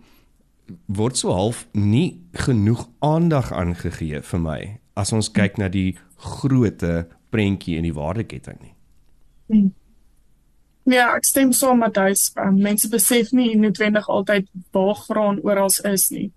word 0.87 1.17
so 1.19 1.33
half 1.35 1.65
nie 1.73 2.21
genoeg 2.45 2.87
aandag 3.03 3.51
aangegee 3.51 4.21
vir 4.23 4.39
my 4.39 4.59
as 4.95 5.11
ons 5.13 5.31
kyk 5.35 5.59
na 5.59 5.67
die 5.67 5.97
grootte 6.23 7.07
prentjie 7.33 7.77
in 7.77 7.87
die 7.87 7.95
waardeketting 7.95 8.59
nie. 8.61 8.75
Hmm. 9.51 9.71
Ja, 10.89 11.13
ek 11.15 11.25
stem 11.27 11.53
saam 11.55 11.79
met 11.79 11.95
jou. 11.95 12.11
Um, 12.43 12.57
mense 12.63 12.89
besef 12.91 13.31
nie 13.31 13.53
noodwendig 13.59 14.07
altyd 14.11 14.49
waar 14.75 14.97
graan 14.99 15.39
oral 15.43 15.71
is 15.91 16.09
nie. 16.11 16.31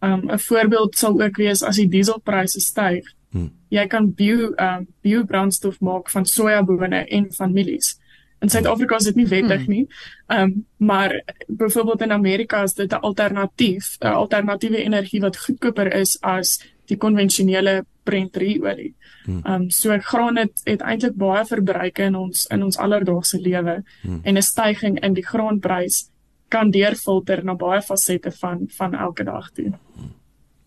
Um, 0.00 0.30
'n 0.30 0.38
voorbeeld 0.38 0.96
sal 0.96 1.20
ook 1.20 1.36
wees 1.36 1.62
as 1.62 1.76
die 1.76 1.88
dieselpryse 1.88 2.60
styg. 2.60 3.04
Hmm. 3.30 3.50
Jy 3.70 3.86
kan 3.86 4.10
bio 4.14 4.50
um 4.58 4.86
bio 5.02 5.24
brandstof 5.24 5.80
maak 5.80 6.10
van 6.10 6.26
sojabone 6.26 7.04
en 7.06 7.28
van 7.32 7.52
mielies. 7.52 7.94
In 8.40 8.48
Suid-Afrika 8.48 8.96
is 8.96 9.04
dit 9.10 9.20
nie 9.20 9.28
wettig 9.30 9.66
hmm. 9.66 9.74
nie. 9.74 9.86
Um 10.26 10.66
maar 10.76 11.14
byvoorbeeld 11.46 12.02
in 12.02 12.12
Amerika 12.12 12.62
is 12.62 12.74
dit 12.74 12.92
'n 12.92 13.00
alternatief, 13.00 13.96
'n 14.00 14.06
alternatiewe 14.06 14.82
energie 14.82 15.20
wat 15.20 15.36
goedkoper 15.36 15.94
is 15.94 16.18
as 16.20 16.58
die 16.86 16.96
konvensionele 16.96 17.84
Brent-olie. 18.02 18.94
Hmm. 19.24 19.42
Um 19.46 19.70
so 19.70 19.98
graan 19.98 20.36
het, 20.36 20.60
het 20.64 20.80
eintlik 20.80 21.14
baie 21.14 21.44
verbruike 21.44 22.02
in 22.02 22.14
ons 22.14 22.46
in 22.46 22.62
ons 22.62 22.78
alledaagse 22.78 23.38
lewe 23.38 23.82
hmm. 24.02 24.20
en 24.22 24.36
'n 24.36 24.42
stygings 24.42 25.00
in 25.00 25.14
die 25.14 25.26
graanprys 25.26 26.10
kan 26.48 26.70
deurfilter 26.70 27.44
na 27.44 27.54
baie 27.54 27.82
fasette 27.82 28.30
van 28.30 28.66
van 28.68 28.94
elke 28.94 29.24
dag 29.24 29.50
toe. 29.50 29.72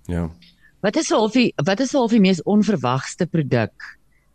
Ja. 0.06 0.30
Wat 0.84 1.00
is 1.00 1.10
half 1.10 1.32
die 1.32 1.50
wat 1.64 1.80
is 1.80 1.94
half 1.96 2.12
die 2.12 2.22
mees 2.24 2.42
onverwagste 2.44 3.26
produk 3.32 3.90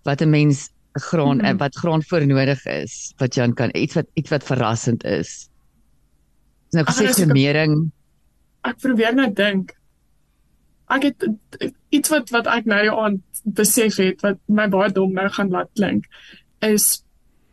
wat 0.09 0.23
'n 0.25 0.31
mens 0.31 0.71
graan 0.93 1.39
mm. 1.39 1.59
wat 1.61 1.77
graan 1.77 2.03
voor 2.03 2.27
nodig 2.27 2.65
is 2.65 3.13
wat 3.17 3.35
Jan 3.35 3.55
kan 3.55 3.71
iets 3.73 3.95
wat 3.95 4.07
iets 4.15 4.31
wat 4.31 4.45
verrassend 4.45 5.05
is. 5.05 5.49
Is 6.69 6.77
nou 6.77 6.85
gesê 6.85 7.07
dis 7.07 7.19
'n- 7.19 7.29
gemering. 7.29 7.93
Ek 8.65 8.79
probeer 8.81 9.15
net 9.15 9.37
dink. 9.37 9.77
Ek 10.89 11.03
het 11.03 11.29
iets 11.89 12.09
wat 12.09 12.31
wat 12.31 12.47
ek 12.47 12.65
nou 12.65 12.89
aan 13.05 13.23
besef 13.45 13.97
het 13.97 14.21
wat 14.21 14.39
my 14.47 14.69
baie 14.69 14.93
dom 14.93 15.13
nou 15.13 15.29
gaan 15.29 15.51
laat 15.51 15.71
klink 15.75 16.05
is 16.61 17.05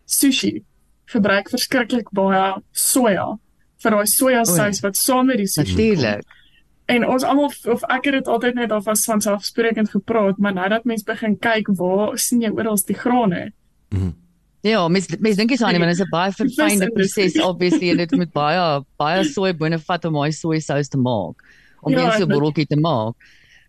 sushi 0.06 0.64
gebruik 1.06 1.50
verskriklik 1.50 2.10
baie 2.12 2.62
soja 2.72 3.38
vir 3.84 3.92
daai 3.92 4.08
sojasous 4.08 4.82
wat 4.82 4.98
saam 4.98 5.26
met 5.26 5.38
die 5.38 5.48
sushi. 5.48 5.76
Natuurlik. 5.76 6.26
En 6.86 7.08
ons 7.08 7.24
almal 7.24 7.52
of 7.66 7.84
ek 7.90 8.04
het 8.06 8.14
dit 8.14 8.28
altyd 8.28 8.54
net 8.56 8.72
al 8.72 8.82
as 8.86 9.06
vanselfsprekend 9.06 9.90
gepraat, 9.90 10.38
maar 10.38 10.54
nou 10.54 10.68
dat 10.70 10.84
mense 10.86 11.04
begin 11.08 11.38
kyk 11.40 11.68
waar 11.80 12.18
sien 12.22 12.42
jy 12.42 12.50
oral 12.54 12.78
die 12.86 12.96
grane? 12.96 13.52
Ja, 14.66 14.88
mens 14.88 15.08
mens 15.20 15.36
dink 15.38 15.50
jy 15.54 15.58
so 15.58 15.66
aan, 15.66 15.78
maar 15.80 15.88
dit 15.94 16.00
is 16.00 16.06
'n 16.06 16.10
baie 16.10 16.32
verfynde 16.42 16.90
proses 16.92 17.40
obviously 17.42 17.90
en 17.90 17.98
dit 17.98 18.12
moet 18.12 18.32
baie 18.34 18.84
baie 18.98 19.24
sojaboone 19.24 19.80
vat 19.80 20.06
om 20.06 20.14
daai 20.14 20.32
sojasous 20.32 20.88
te 20.90 20.98
maak. 20.98 21.42
Om 21.82 21.92
Ja, 21.94 22.06
een 22.06 22.12
so 22.12 22.26
dit- 22.26 22.28
botteltjie 22.30 22.66
te 22.68 22.76
maak. 22.80 23.14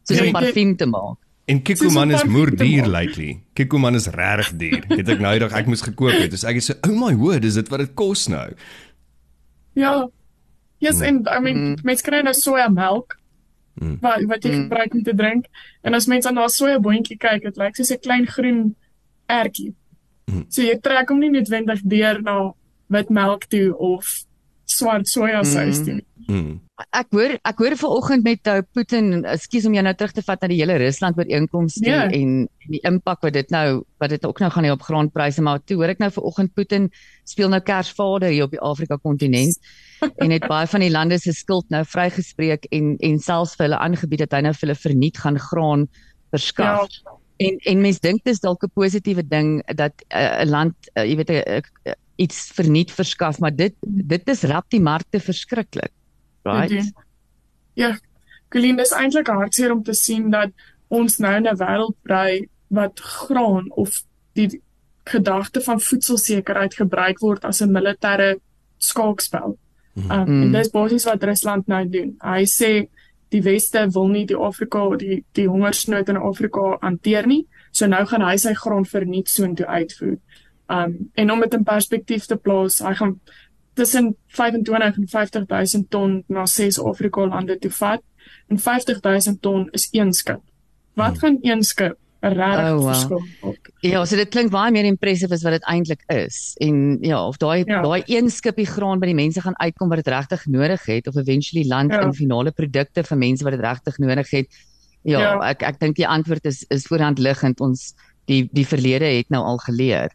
Soos 0.05 0.19
Ja, 0.19 0.25
'n 0.25 0.33
parfuum 0.33 0.77
te 0.77 0.87
maak. 0.87 1.17
En 1.47 1.61
Soos 1.65 1.81
is 1.81 2.25
moer 2.25 2.51
parfum 2.51 2.57
duur 2.57 2.87
lately. 2.87 3.41
Kikuman 3.55 3.95
is 3.95 4.07
regtig 4.09 4.57
duur. 4.57 4.85
Het 4.89 5.09
ek 5.09 5.19
nou 5.21 5.33
eendag 5.33 5.53
ek 5.53 5.67
moes 5.67 5.81
gekoop 5.83 6.13
het. 6.13 6.31
Dus 6.31 6.45
ek 6.45 6.57
sê, 6.61 6.75
"Oh 6.89 7.07
my 7.07 7.15
word, 7.15 7.45
is 7.45 7.55
dit 7.55 7.69
wat 7.69 7.79
dit 7.79 7.95
kos 7.95 8.27
nou?" 8.29 8.53
Ja. 9.75 10.09
Yes, 10.79 11.01
en 11.01 11.25
I 11.27 11.41
mean 11.41 11.57
Mm. 11.57 11.77
mense 11.85 12.03
kry 12.03 12.21
nou 12.23 12.35
sojamelk 12.35 13.17
Mm. 13.81 13.99
wat 14.01 14.23
wat 14.27 14.43
jy 14.43 14.51
Mm. 14.51 14.63
gebruik 14.69 14.95
om 14.95 15.03
te 15.03 15.15
drink. 15.15 15.47
En 15.83 15.95
as 15.95 16.07
mense 16.07 16.31
na 16.33 16.45
'n 16.45 16.49
sojaboontjie 16.49 17.19
kyk, 17.19 17.43
dit 17.43 17.57
lyk 17.57 17.77
soos 17.77 17.91
'n 17.93 17.99
klein 18.01 18.27
groen 18.27 18.75
ertjie. 19.29 19.75
Mm. 20.31 20.45
So 20.49 20.63
jy 20.63 20.79
trek 20.81 21.09
hom 21.09 21.19
nie 21.21 21.31
noodwendig 21.31 21.81
deur 21.85 22.23
na 22.23 22.53
wit 22.89 23.11
melk 23.11 23.45
toe 23.49 23.77
of 23.79 24.25
swart 24.65 25.07
sojasous 25.09 25.79
Mm. 25.81 25.85
toe. 25.85 26.01
Mm. 26.29 26.61
Ek 26.93 27.07
hoor 27.11 27.39
ek 27.45 27.57
hoor 27.59 27.77
vanoggend 27.77 28.23
met 28.25 28.47
uh, 28.49 28.61
Putin, 28.75 29.25
ekskuus 29.25 29.65
om 29.67 29.73
jou 29.75 29.83
nou 29.83 29.95
terug 29.95 30.13
te 30.13 30.23
vat 30.23 30.41
na 30.43 30.49
die 30.49 30.59
hele 30.61 30.77
Rusland 30.77 31.17
ooreenkoms 31.17 31.75
toe 31.75 31.87
Ja. 31.89 32.09
en 32.11 32.49
die 32.69 32.81
impak 32.83 33.23
wat 33.23 33.33
dit 33.33 33.51
nou 33.51 33.85
wat 34.01 34.11
dit 34.11 34.25
ook 34.27 34.41
nou 34.41 34.51
gaan 34.51 34.65
hê 34.65 34.71
op 34.73 34.83
graanpryse, 34.83 35.41
maar 35.43 35.61
toe 35.65 35.77
hoor 35.77 35.89
ek 35.89 35.99
nou 36.01 36.11
vanoggend 36.11 36.55
Putin 36.55 36.91
speel 37.25 37.49
nou 37.49 37.61
Kersvader 37.61 38.29
hier 38.31 38.45
op 38.45 38.51
die 38.51 38.61
Afrika 38.61 38.97
kontinent 38.97 39.57
en 40.01 40.31
het 40.31 40.47
baie 40.47 40.67
van 40.67 40.81
die 40.81 40.91
lande 40.91 41.19
se 41.19 41.33
skuld 41.33 41.69
nou 41.69 41.85
vrygespreek 41.85 42.65
en 42.71 42.97
en 42.99 43.19
selfs 43.19 43.55
vir 43.57 43.67
hulle 43.67 43.79
aangebied 43.79 44.25
dat 44.27 44.33
hy 44.37 44.41
nou 44.47 44.55
vir 44.55 44.69
hulle 44.69 44.81
verniet 44.81 45.19
gaan 45.19 45.39
graan 45.39 45.87
verskaf. 46.31 46.89
Ja. 46.91 47.17
En 47.47 47.59
en 47.73 47.81
mens 47.81 48.01
dink 48.01 48.25
dis 48.25 48.41
dalk 48.41 48.65
'n 48.65 48.73
positiewe 48.75 49.27
ding 49.27 49.63
dat 49.77 49.93
'n 50.09 50.17
uh, 50.17 50.45
land 50.45 50.75
uh, 50.95 51.05
jy 51.05 51.17
weet 51.17 51.31
'n 51.31 51.63
uh, 51.89 51.93
iets 52.17 52.51
verniet 52.55 52.93
verskaf, 52.93 53.39
maar 53.39 53.55
dit 53.55 53.75
dit 53.83 54.29
is 54.29 54.43
rap 54.43 54.71
die 54.71 54.81
markte 54.81 55.21
verskriklik. 55.21 55.93
Right? 56.43 56.69
Doen. 56.69 56.95
Ja, 57.75 57.99
Colleen, 58.49 58.77
dis 58.77 58.93
eintlik 58.93 59.27
hartseer 59.27 59.73
om 59.73 59.83
te 59.83 59.95
sien 59.95 60.31
dat 60.31 60.51
ons 60.89 61.19
nou 61.19 61.35
'n 61.41 61.57
wêreld 61.57 61.97
bly 62.03 62.49
wat 62.69 63.01
graan 63.01 63.71
of 63.73 64.03
die 64.33 64.63
gedagte 65.05 65.61
van 65.61 65.81
voedselsekerheid 65.81 66.75
gebruik 66.75 67.19
word 67.19 67.45
as 67.45 67.61
'n 67.61 67.71
militêre 67.71 68.41
skaakspel. 68.79 69.59
Um, 69.97 70.25
Mm. 70.27 70.43
En 70.43 70.53
dis 70.53 70.71
basies 70.71 71.05
wat 71.05 71.23
Rusland 71.23 71.67
nou 71.67 71.89
doen. 71.89 72.17
Hy 72.21 72.45
sê 72.45 72.89
die 73.29 73.43
weste 73.43 73.87
wil 73.91 74.09
nie 74.09 74.27
die 74.27 74.37
Afrika 74.37 74.97
die 74.97 75.25
die 75.33 75.49
hongersnood 75.49 76.09
in 76.09 76.17
Afrika 76.17 76.77
hanteer 76.81 77.27
nie. 77.27 77.47
So 77.71 77.87
nou 77.87 78.05
gaan 78.07 78.23
hy 78.23 78.37
sy 78.37 78.53
graan 78.55 78.85
verniet 78.85 79.29
soontoe 79.29 79.67
uitvoer. 79.67 80.19
Um 80.69 81.11
en 81.15 81.31
om 81.31 81.41
dit 81.41 81.55
in 81.55 81.65
perspektief 81.65 82.27
te 82.27 82.37
plaas, 82.37 82.79
hy 82.85 82.95
gaan 82.95 83.21
tussen 83.75 84.15
25 84.27 84.97
en 84.97 85.09
50000 85.09 85.91
ton 85.91 86.25
na 86.29 86.47
ses 86.47 86.79
Afrika 86.81 87.27
lande 87.27 87.59
toe 87.59 87.71
vat. 87.71 88.03
En 88.49 88.59
50000 88.59 89.43
ton 89.43 89.69
is 89.73 89.89
een 89.93 90.13
skip. 90.13 90.41
Wat 90.95 91.19
gaan 91.19 91.39
een 91.43 91.63
skip 91.63 91.99
regtig 92.33 92.71
Oh, 92.73 92.79
wow. 92.81 92.89
verskil 92.93 93.23
maak? 93.43 93.71
Ja, 93.81 94.05
so 94.05 94.17
dit 94.17 94.29
klink 94.31 94.51
baie 94.51 94.73
meer 94.73 94.85
impressive 94.85 95.33
as 95.35 95.43
wat 95.43 95.53
dit 95.53 95.63
eintlik 95.71 96.03
is. 96.09 96.55
En 96.61 96.99
ja, 97.03 97.27
of 97.27 97.37
daai 97.39 97.65
Ja. 97.67 97.83
daai 97.83 98.03
een 98.07 98.31
skipie 98.31 98.67
graan 98.67 98.99
by 99.01 99.07
die 99.07 99.15
mense 99.15 99.41
gaan 99.41 99.57
uitkom 99.61 99.89
wat 99.89 100.05
dit 100.05 100.09
regtig 100.15 100.47
nodig 100.47 100.85
het 100.87 101.07
of 101.07 101.17
eventually 101.17 101.67
land 101.69 101.93
Ja. 101.93 102.01
in 102.03 102.13
finale 102.15 102.51
produkte 102.53 103.05
vir 103.05 103.19
mense 103.19 103.45
wat 103.45 103.53
dit 103.53 103.61
regtig 103.61 103.99
nodig 103.99 104.31
het. 104.31 104.47
Ja, 105.03 105.21
Ja. 105.21 105.41
ek 105.51 105.63
ek 105.63 105.79
dink 105.81 105.97
die 105.97 106.09
antwoord 106.09 106.45
is 106.45 106.65
is 106.71 106.87
voorhand 106.87 107.19
liggend. 107.19 107.61
Ons 107.61 107.95
die 108.27 108.49
die 108.53 108.67
verlede 108.67 109.05
het 109.05 109.31
nou 109.31 109.43
al 109.45 109.59
geleer. 109.59 110.11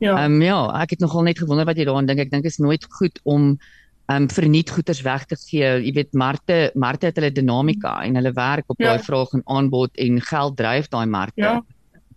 Ja. 0.00 0.16
Ehm 0.24 0.34
um, 0.34 0.42
ja, 0.42 0.82
ek 0.82 0.90
het 0.90 1.00
nogal 1.00 1.22
net 1.22 1.38
gewonder 1.38 1.64
wat 1.64 1.76
jy 1.76 1.84
daaraan 1.84 2.06
dink. 2.06 2.20
Ek 2.20 2.30
dink 2.30 2.44
is 2.44 2.58
nooit 2.58 2.84
goed 2.90 3.18
om 3.24 3.58
um, 4.10 4.28
verniet 4.30 4.70
goederes 4.70 5.02
weg 5.02 5.24
te 5.26 5.36
gee. 5.36 5.82
Jy 5.84 5.92
weet 5.92 6.12
markte 6.14 6.70
markte 6.74 7.06
het 7.06 7.16
hulle 7.16 7.30
dinamika 7.32 8.02
en 8.04 8.14
hulle 8.14 8.32
werk 8.32 8.64
op 8.68 8.78
Ja. 8.80 8.86
daai 8.96 9.02
vraag 9.04 9.32
en 9.32 9.42
aanbod 9.46 9.90
en 9.96 10.20
geld 10.20 10.56
dryf 10.56 10.88
daai 10.88 11.06
markte. 11.06 11.40
Ja. 11.42 11.62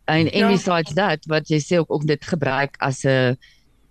En 0.05 0.27
en 0.31 0.39
Ja. 0.39 0.47
besides 0.51 0.93
that 0.93 1.25
wat 1.27 1.47
jy 1.49 1.59
sê 1.59 1.77
ook 1.79 1.91
ook 1.91 2.05
dit 2.07 2.23
gebruik 2.25 2.75
as 2.79 3.03
'n 3.05 3.35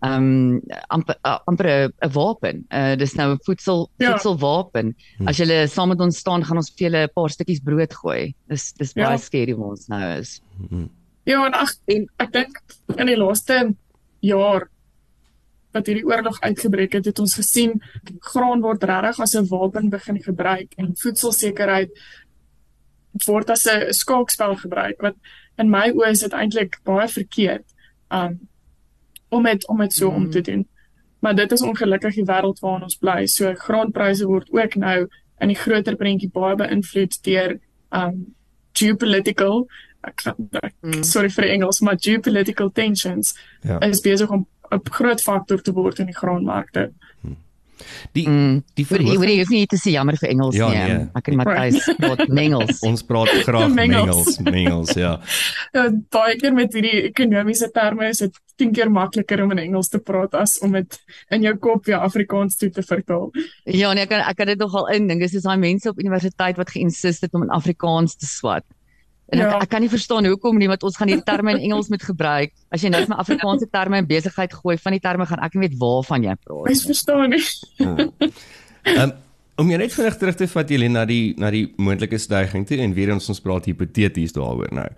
ehm 0.02 0.14
um, 0.16 0.61
amper 0.88 1.16
uh, 1.26 1.38
amper 1.45 1.66
'n- 1.66 2.12
wapen. 2.12 2.64
Uh 2.73 2.97
dis 2.97 3.14
nou 3.14 3.33
'n 3.35 3.38
voedsel 3.45 3.90
Ja. 3.99 4.11
voedselwapen. 4.11 4.97
Hm. 5.19 5.28
As 5.28 5.37
jy 5.38 5.66
saam 5.66 5.88
met 5.88 6.00
ons 6.00 6.16
staan, 6.19 6.42
gaan 6.45 6.57
ons 6.57 6.71
vir 6.71 6.88
julle 6.90 7.02
'n 7.04 7.11
paar 7.14 7.28
stukkies 7.30 7.61
brood 7.62 7.95
gooi. 7.95 8.35
Dis 8.49 8.73
dis 8.73 8.92
Ja. 8.95 9.09
baie 9.09 9.19
skerry 9.19 9.54
waar 9.54 9.69
ons 9.71 9.88
nou 9.88 10.19
is. 10.21 10.40
Ja, 11.25 11.45
en 11.47 11.52
ag, 11.52 11.69
En- 11.87 12.09
ek 12.19 12.33
dink 12.33 12.61
in 12.97 13.07
die 13.07 13.16
laaste 13.16 13.75
jaar 14.21 14.69
wat 15.73 15.87
hierdie 15.87 16.07
oorlog 16.07 16.41
uitgebreek 16.41 16.93
het, 16.99 17.05
het 17.05 17.19
ons 17.19 17.35
gesien 17.35 17.77
graan 18.33 18.62
word 18.65 18.85
regtig 18.85 19.21
as 19.21 19.35
'n 19.35 19.47
wapen 19.49 19.91
begin 19.91 20.23
gebruik 20.23 20.73
en 20.77 20.97
voedselsekerheid 20.97 21.91
word 23.27 23.50
as 23.50 23.67
'n 23.67 23.93
skaakspel 23.93 24.57
gebruik 24.57 25.00
wat 25.03 25.15
in 25.59 25.71
my 25.71 25.91
oë 25.91 26.11
is 26.11 26.21
dit 26.21 26.33
eintlik 26.33 26.81
baie 26.85 27.09
verkeerd 27.09 27.65
um 28.11 28.39
om 29.31 29.43
dit 29.43 29.69
om 29.69 29.79
dit 29.79 29.93
so 29.93 30.11
mm. 30.11 30.17
om 30.17 30.31
te 30.31 30.41
doen. 30.41 30.67
Maar 31.21 31.35
dit 31.35 31.53
is 31.53 31.62
ongelukkig 31.62 32.15
die 32.15 32.25
wêreld 32.25 32.59
waarin 32.59 32.83
ons 32.83 32.97
bly. 32.97 33.27
So 33.27 33.55
graanpryse 33.55 34.27
word 34.27 34.49
ook 34.50 34.75
nou 34.75 35.07
in 35.41 35.49
die 35.49 35.57
groter 35.57 35.97
prentjie 35.97 36.31
baie 36.33 36.57
beïnvloed 36.57 37.23
deur 37.23 37.61
um 37.91 38.35
geopolitical 38.73 39.67
ek, 40.03 40.23
ek 40.62 40.75
Mm. 40.81 41.03
sorry 41.05 41.29
vir 41.29 41.45
Engels, 41.45 41.81
maar 41.81 41.97
geopolitical 41.99 42.71
tensions 42.73 43.35
Ja. 43.62 43.79
is 43.81 44.00
besig 44.00 44.31
om 44.31 44.47
'n 44.73 44.81
groot 44.91 45.21
faktor 45.21 45.61
te 45.62 45.73
word 45.73 45.99
in 46.00 46.07
die 46.07 46.15
graanmarkte. 46.17 46.93
Die 48.12 48.29
Mm. 48.29 48.62
die 48.77 48.85
Vir 48.85 48.99
verhooging- 48.99 49.29
jy 49.31 49.39
hoef 49.39 49.49
nie 49.50 49.67
te 49.67 49.77
sê 49.77 49.93
jammer 49.93 50.15
vir 50.17 50.29
Engels 50.29 50.55
Ja, 50.55 50.69
nie. 50.69 50.95
nee. 50.95 51.09
Ek 51.15 51.29
en 51.29 51.37
Matthys 51.37 51.85
praat 51.97 52.19
Engels. 52.45 52.81
ons 52.83 53.03
praat 53.03 53.29
graag 53.29 53.73
mengels, 53.73 54.39
mengels, 54.41 54.93
ja. 54.95 55.19
Ja, 55.75 55.89
baie 56.11 56.37
keer 56.37 56.53
met 56.53 56.75
hierdie 56.75 57.09
ekonomiese 57.09 57.71
terme 57.73 58.09
is 58.11 58.19
dit 58.19 58.37
10 58.59 58.73
keer 58.75 58.91
makliker 58.91 59.43
om 59.43 59.53
in 59.53 59.59
Engels 59.59 59.89
te 59.89 59.99
praat 59.99 60.35
as 60.35 60.59
om 60.61 60.73
dit 60.73 60.99
in 61.31 61.43
jou 61.43 61.57
kop 61.57 61.87
weer 61.87 61.97
Afrikaans 62.05 62.57
toe 62.57 62.69
te 62.71 62.83
vertaal. 62.83 63.31
Ja, 63.65 63.95
nee, 63.95 64.03
ek 64.03 64.11
kan 64.11 64.21
ek 64.29 64.37
kan 64.37 64.47
dit 64.47 64.59
nogal 64.59 64.87
indink. 64.93 65.21
Dis 65.21 65.35
is 65.35 65.43
daai 65.43 65.57
mense 65.57 65.89
op 65.89 65.99
universiteit 65.99 66.57
wat 66.59 66.69
geïnsist 66.71 67.23
het 67.23 67.33
om 67.33 67.43
in 67.45 67.50
Afrikaans 67.50 68.15
te 68.15 68.27
swat. 68.27 68.65
En 69.33 69.39
ek, 69.39 69.51
Ja. 69.51 69.59
ek 69.61 69.69
kan 69.69 69.81
nie 69.81 69.89
verstaan 69.89 70.25
hoekom 70.27 70.59
nie, 70.59 70.67
want 70.69 70.83
ons 70.83 70.97
gaan 70.97 71.09
hierdie 71.09 71.25
terme 71.25 71.51
in 71.53 71.59
Engels 71.71 71.89
moet 71.89 72.03
gebruik. 72.03 72.53
As 72.71 72.83
jy 72.83 72.89
nou 72.91 73.05
vir 73.07 73.17
Afrikaanse 73.17 73.69
terme 73.71 73.99
in 73.99 74.07
besigheid 74.07 74.53
gooi, 74.53 74.77
van 74.77 74.93
die 74.93 75.01
terme 75.01 75.27
gaan 75.27 75.39
ek 75.39 75.55
nie 75.55 75.69
weet 75.69 75.79
waarvan 75.79 76.23
jy 76.23 76.35
praat. 76.45 76.65
Mens 76.67 76.85
verstaan 76.85 77.31
nie. 77.31 77.45
Um, 78.85 79.13
om 79.61 79.69
jy 79.71 79.77
net 79.77 79.93
vinnig 79.93 80.17
terug 80.17 80.37
te 80.41 80.47
vat 80.49 80.71
Jelena 80.73 81.01
na 81.01 81.05
die 81.05 81.35
na 81.39 81.51
die 81.51 81.67
moontlike 81.77 82.19
stygings 82.19 82.69
toe 82.71 82.79
en 82.81 82.95
weer 82.97 83.13
ons 83.13 83.29
ons 83.29 83.41
praat 83.45 83.67
hipoteties 83.69 84.33
daaroor 84.33 84.73
nou. 84.73 84.89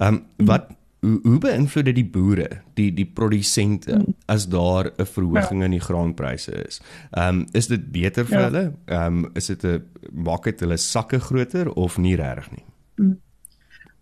Um 0.00 0.20
wat 0.46 0.68
hoe, 1.02 1.18
hoe 1.24 1.38
beïnvloed 1.42 1.84
dit 1.90 1.96
die 1.98 2.04
boere, 2.06 2.46
die 2.78 2.90
die 2.94 3.04
produsente 3.04 3.98
as 4.30 4.46
daar 4.46 4.92
'n 4.96 5.04
verhoging 5.04 5.64
in 5.64 5.72
die 5.72 5.80
graanpryse 5.80 6.52
is? 6.68 6.80
Um 7.18 7.46
is 7.52 7.66
dit 7.66 7.90
beter 7.92 8.24
vir 8.24 8.38
Ja. 8.38 8.44
hulle? 8.50 8.72
Um 8.86 9.30
is 9.34 9.46
dit 9.46 9.64
'n 9.64 9.82
maak 10.12 10.44
dit 10.44 10.60
hulle 10.60 10.76
sakke 10.76 11.18
groter 11.18 11.68
of 11.74 11.98
nie 11.98 12.14
regtig 12.16 12.50
nie? 12.52 12.64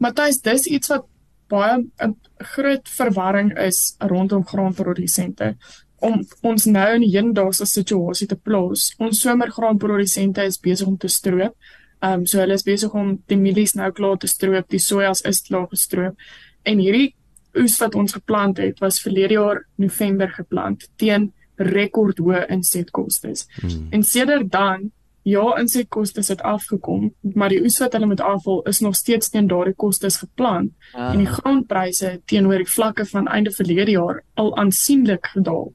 Matthys, 0.01 0.41
dis 0.45 0.67
iets 0.67 0.93
wat 0.93 1.07
baie 1.51 1.85
'n 2.07 2.17
groot 2.55 2.89
verwarring 2.89 3.53
is 3.59 3.97
rondom 3.99 4.45
graanprodusente. 4.47 5.57
Om 5.99 6.25
ons 6.43 6.65
nou 6.65 6.95
in 6.95 7.01
die 7.01 7.13
hedendaagse 7.13 7.67
situasie 7.67 8.27
te 8.27 8.37
plaas. 8.37 8.95
Ons 8.99 9.21
somergraanprodusente 9.21 10.43
is 10.43 10.59
besig 10.59 10.87
om 10.87 10.97
te 10.97 11.09
stroop. 11.09 11.55
Ehm 12.01 12.21
um, 12.21 12.27
so 12.27 12.39
hulle 12.39 12.55
is 12.55 12.63
besig 12.63 12.95
om 12.95 13.23
die 13.27 13.37
mielies 13.37 13.75
nou 13.75 13.91
klaar 13.93 14.17
te 14.17 14.27
stroop, 14.27 14.69
die 14.69 14.79
sojas 14.79 15.21
is 15.23 15.43
klaar 15.43 15.67
gestroop. 15.69 16.17
En 16.63 16.79
hierdie 16.79 17.15
oes 17.55 17.79
wat 17.79 17.95
ons 17.95 18.13
geplant 18.13 18.59
het, 18.59 18.79
was 18.81 19.03
verlede 19.03 19.35
jaar 19.35 19.67
November 19.77 20.29
geplant 20.29 20.89
teen 20.97 21.33
rekordhoë 21.57 22.47
insetkoste. 22.49 23.35
Hmm. 23.61 23.89
En 23.91 24.03
sedert 24.03 24.51
dan 24.53 24.91
ja, 25.23 25.57
insetkoste 25.59 26.23
het 26.27 26.43
afgekom, 26.43 27.11
maar 27.35 27.53
die 27.53 27.61
oes 27.63 27.79
wat 27.79 27.93
hulle 27.93 28.07
met 28.07 28.21
afval 28.21 28.63
is 28.71 28.81
nog 28.81 28.97
steeds 28.97 29.29
teen 29.29 29.49
daardie 29.51 29.75
kostes 29.77 30.17
geplan 30.23 30.71
ah. 30.93 31.13
en 31.13 31.19
die 31.19 31.29
grondpryse 31.29 32.21
teenoor 32.25 32.65
die 32.65 32.73
vlakke 32.73 33.05
van 33.07 33.29
einde 33.29 33.53
verlede 33.53 33.91
jaar 33.91 34.23
al 34.35 34.57
aansienlik 34.57 35.33
gedaal. 35.35 35.73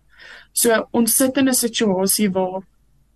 So 0.54 0.88
ons 0.92 1.16
sit 1.16 1.38
in 1.38 1.50
'n 1.50 1.54
situasie 1.54 2.30
waar 2.32 2.64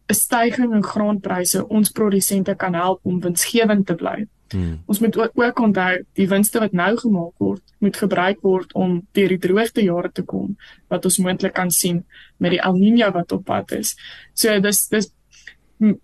'n 0.10 0.14
stygings 0.14 0.76
in 0.76 0.84
grondpryse 0.84 1.68
ons 1.68 1.92
produsente 1.92 2.56
kan 2.56 2.74
help 2.74 3.00
om 3.04 3.20
winsgewend 3.20 3.86
te 3.86 3.96
bly. 3.96 4.28
Hmm. 4.50 4.82
Ons 4.86 5.00
moet 5.00 5.18
ook 5.18 5.60
onthou 5.60 6.06
die 6.14 6.28
winste 6.28 6.60
wat 6.60 6.72
nou 6.72 6.98
gemaak 6.98 7.38
word, 7.38 7.62
moet 7.78 7.98
gebruik 7.98 8.42
word 8.42 8.74
om 8.74 9.08
deur 9.14 9.28
die 9.28 9.38
droogte 9.38 9.84
jare 9.86 10.10
te 10.12 10.24
kom 10.24 10.58
wat 10.90 11.06
ons 11.06 11.20
moontlik 11.22 11.54
kan 11.54 11.70
sien 11.72 12.04
met 12.38 12.52
die 12.52 12.62
El 12.66 12.74
Niño 12.74 13.12
wat 13.14 13.32
op 13.32 13.46
pad 13.46 13.72
is. 13.78 13.96
So 14.34 14.60
dis 14.60 14.88
dis 14.90 15.12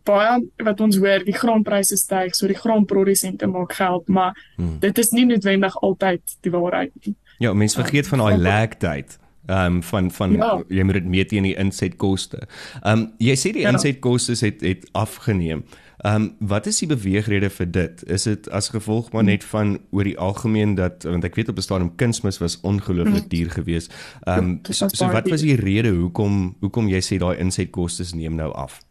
baie 0.03 0.39
wat 0.63 0.81
ons 0.81 0.97
hoor 0.97 1.23
die 1.27 1.35
grondpryse 1.35 1.97
styg, 1.99 2.35
so 2.35 2.47
die 2.47 2.57
grondprodusente 2.57 3.47
maak 3.51 3.75
geld, 3.75 4.07
maar 4.07 4.33
hmm. 4.55 4.79
dit 4.79 4.97
is 4.97 5.11
nie 5.11 5.25
noodwendig 5.25 5.77
altyd 5.83 6.37
die 6.41 6.51
waarheid 6.51 6.91
nie. 7.03 7.15
Ja, 7.43 7.53
mense 7.53 7.81
vergeet 7.81 8.07
van 8.07 8.23
daai 8.23 8.37
lag 8.37 8.77
tyd. 8.79 9.17
Ehm 9.45 9.75
um, 9.75 9.83
van 9.83 10.11
van 10.11 10.31
ja. 10.31 10.63
jy 10.67 10.83
moet 10.83 10.93
dit 10.93 11.05
meet 11.05 11.27
teen 11.29 11.45
die 11.45 11.55
insetkoste. 11.55 12.47
Ehm 12.81 12.99
um, 12.99 13.09
jy 13.21 13.35
sê 13.37 13.51
die 13.53 13.65
ja. 13.65 13.73
insetkoste 13.75 14.33
het 14.39 14.63
het 14.65 14.87
afgeneem. 14.91 15.65
Ehm 15.97 16.15
um, 16.15 16.31
wat 16.39 16.65
is 16.65 16.79
die 16.81 16.87
beweegrede 16.89 17.49
vir 17.49 17.69
dit? 17.71 18.03
Is 18.09 18.23
dit 18.23 18.49
as 18.49 18.69
gevolg 18.73 19.11
maar 19.11 19.23
net 19.23 19.43
van 19.43 19.77
oor 19.91 20.03
die 20.03 20.17
algemeen 20.17 20.75
dat 20.75 21.03
want 21.03 21.23
ek 21.23 21.35
weet 21.35 21.49
op 21.49 21.57
'n 21.57 21.61
stadium 21.61 21.95
kunsmis 21.95 22.37
was 22.37 22.59
ongelooflik 22.61 23.29
duur 23.29 23.51
geweest. 23.51 23.93
Ehm 24.23 24.39
um, 24.39 24.59
so, 24.69 24.87
so 24.87 25.11
wat 25.11 25.29
was 25.29 25.41
die 25.41 25.55
rede 25.55 25.89
hoekom 25.89 26.55
hoekom 26.59 26.87
jy 26.87 27.01
sê 27.01 27.17
daai 27.17 27.37
insetkoste 27.37 28.15
neem 28.15 28.35
nou 28.35 28.51
af? 28.53 28.84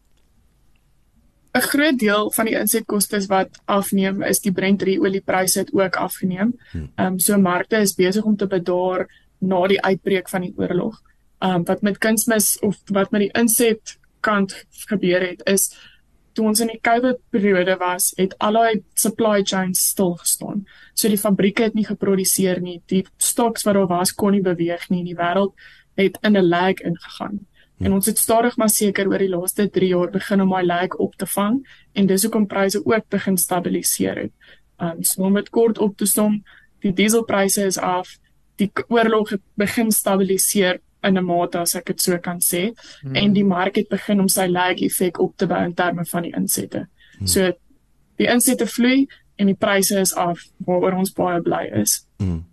'n 1.55 1.61
groot 1.61 1.99
deel 1.99 2.31
van 2.31 2.45
die 2.45 2.57
insetkoste 2.59 3.19
wat 3.27 3.59
afneem 3.65 4.21
is 4.21 4.39
die 4.39 4.51
Brent 4.51 4.83
oliepryse 4.83 5.59
het 5.59 5.73
ook 5.73 5.95
afgeneem. 5.95 6.55
Hmm. 6.71 6.91
Ehm 6.95 7.13
um, 7.13 7.19
so 7.19 7.37
markte 7.37 7.77
is 7.77 7.95
besig 7.95 8.23
om 8.23 8.35
te 8.37 8.47
bedaar 8.47 9.07
na 9.39 9.67
die 9.67 9.81
uitbreek 9.81 10.29
van 10.29 10.41
die 10.41 10.53
oorlog. 10.57 11.01
Ehm 11.39 11.55
um, 11.55 11.63
wat 11.63 11.81
met 11.81 11.97
kunsmis 11.97 12.59
of 12.59 12.75
wat 12.85 13.11
met 13.11 13.21
die 13.21 13.31
inset 13.41 13.97
kant 14.19 14.65
gebeur 14.89 15.21
het 15.21 15.41
is 15.45 15.71
toe 16.35 16.47
ons 16.49 16.59
in 16.59 16.67
die 16.73 16.81
COVID 16.83 17.21
periode 17.31 17.77
was, 17.79 18.11
het 18.19 18.35
allei 18.43 18.83
supply 18.99 19.43
chains 19.43 19.79
stil 19.93 20.15
gestaan. 20.19 20.65
So 20.93 21.07
die 21.07 21.19
fabrieke 21.19 21.63
het 21.69 21.73
nie 21.77 21.85
geproduseer 21.87 22.59
nie. 22.61 22.81
Die 22.91 23.05
stocks 23.17 23.63
wat 23.63 23.77
daar 23.79 23.87
was 23.87 24.13
kon 24.13 24.35
nie 24.35 24.43
beweeg 24.43 24.89
nie. 24.89 25.03
Die 25.07 25.15
wêreld 25.15 25.55
het 25.95 26.17
in 26.21 26.35
'n 26.35 26.49
lag 26.49 26.81
ingegaan. 26.83 27.45
En 27.77 27.93
ons 27.93 28.05
het 28.05 28.17
stadig 28.17 28.57
maar 28.57 28.69
seker 28.69 29.09
oor 29.11 29.19
die 29.19 29.29
laaste 29.29 29.69
3 29.69 29.87
jaar 29.87 30.11
begin 30.11 30.41
om 30.41 30.53
my 30.53 30.61
lag 30.63 30.95
op 30.95 31.15
te 31.19 31.27
vang 31.27 31.59
en 31.93 32.07
dis 32.07 32.23
hoekom 32.23 32.47
pryse 32.47 32.79
ook 32.85 33.09
begin 33.09 33.37
stabiliseer 33.37 34.21
het. 34.25 34.31
Um 34.79 35.03
so 35.03 35.23
om 35.23 35.35
dit 35.35 35.49
kort 35.49 35.77
op 35.77 35.97
te 35.97 36.05
som, 36.05 36.43
die 36.79 36.93
dieselpryse 36.93 37.65
is 37.65 37.77
af, 37.77 38.17
die 38.55 38.71
oorlog 38.87 39.29
het 39.35 39.43
begin 39.59 39.91
stabiliseer 39.91 40.79
in 41.03 41.17
'n 41.17 41.25
mate 41.25 41.59
as 41.59 41.75
ek 41.75 41.85
dit 41.85 42.01
so 42.01 42.17
kan 42.17 42.39
sê 42.39 42.71
hmm. 43.01 43.15
en 43.15 43.33
die 43.33 43.45
mark 43.45 43.75
het 43.75 43.89
begin 43.89 44.19
om 44.19 44.27
sy 44.27 44.47
lag 44.47 44.81
effek 44.81 45.19
op 45.19 45.37
te 45.37 45.47
bou 45.47 45.63
in 45.63 45.73
terme 45.73 46.05
van 46.05 46.23
die 46.23 46.33
insette. 46.35 46.87
Hmm. 47.17 47.27
So 47.27 47.51
die 48.17 48.27
insette 48.27 48.67
vloei 48.67 49.07
en 49.35 49.49
die 49.51 49.57
pryse 49.59 49.97
is 49.99 50.13
af 50.15 50.39
waaroor 50.67 50.99
ons 51.01 51.13
baie 51.15 51.41
bly 51.43 51.65
is. 51.81 51.99
Hmm. 52.21 52.45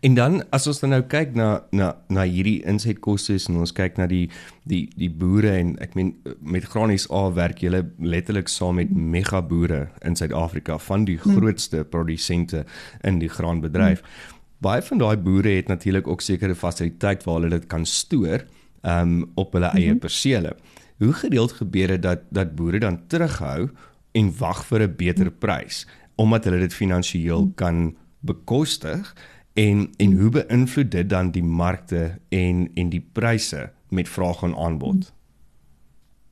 En 0.00 0.14
dan 0.16 0.40
as 0.56 0.66
ons 0.70 0.80
dan 0.80 0.94
nou 0.94 1.02
kyk 1.06 1.34
na 1.36 1.48
na 1.76 1.90
na 2.08 2.24
hierdie 2.24 2.62
insetkoste 2.68 3.36
en 3.36 3.60
ons 3.60 3.74
kyk 3.76 4.00
na 4.00 4.06
die 4.10 4.30
die 4.70 4.86
die 4.96 5.10
boere 5.10 5.52
en 5.58 5.74
ek 5.84 5.94
meen 5.98 6.14
met 6.40 6.64
Granies 6.72 7.06
A 7.12 7.26
werk 7.36 7.60
julle 7.64 7.84
letterlik 7.98 8.48
saam 8.48 8.80
met 8.80 8.90
mega 8.90 9.42
boere 9.42 9.88
in 10.06 10.16
Suid-Afrika 10.16 10.78
van 10.78 11.04
die 11.04 11.18
hmm. 11.20 11.36
grootste 11.36 11.84
produsente 11.84 12.64
in 13.04 13.20
die 13.20 13.28
graanbedryf. 13.28 14.00
Hmm. 14.00 14.40
Baie 14.60 14.82
van 14.84 15.00
daai 15.00 15.16
boere 15.16 15.54
het 15.56 15.68
natuurlik 15.68 16.08
ook 16.08 16.24
sekere 16.24 16.54
fasiliteite 16.56 17.28
waar 17.28 17.40
hulle 17.40 17.60
dit 17.60 17.68
kan 17.68 17.86
stoor 17.86 18.46
um 18.82 19.30
op 19.36 19.52
hulle 19.52 19.72
eie 19.76 19.92
hmm. 19.92 20.00
persele. 20.00 20.56
Hoe 21.00 21.12
gereeld 21.12 21.52
gebeur 21.60 21.96
dit 21.96 22.02
dat 22.02 22.24
dat 22.32 22.56
boere 22.56 22.80
dan 22.80 23.02
terughou 23.08 23.68
en 24.12 24.32
wag 24.38 24.64
vir 24.66 24.82
'n 24.82 24.96
beter 24.96 25.30
prys 25.30 25.86
omdat 26.20 26.44
hulle 26.48 26.60
dit 26.60 26.74
finansiëel 26.76 27.48
kan 27.56 27.94
bekostig 28.20 29.14
en 29.58 29.86
en 29.96 30.16
hoe 30.20 30.30
beïnvloed 30.34 30.90
dit 30.92 31.08
dan 31.08 31.30
die 31.32 31.44
markte 31.44 32.18
en 32.28 32.66
en 32.74 32.90
die 32.92 33.02
pryse 33.12 33.70
met 33.88 34.08
vraag 34.08 34.42
en 34.46 34.54
aanbod? 34.56 35.08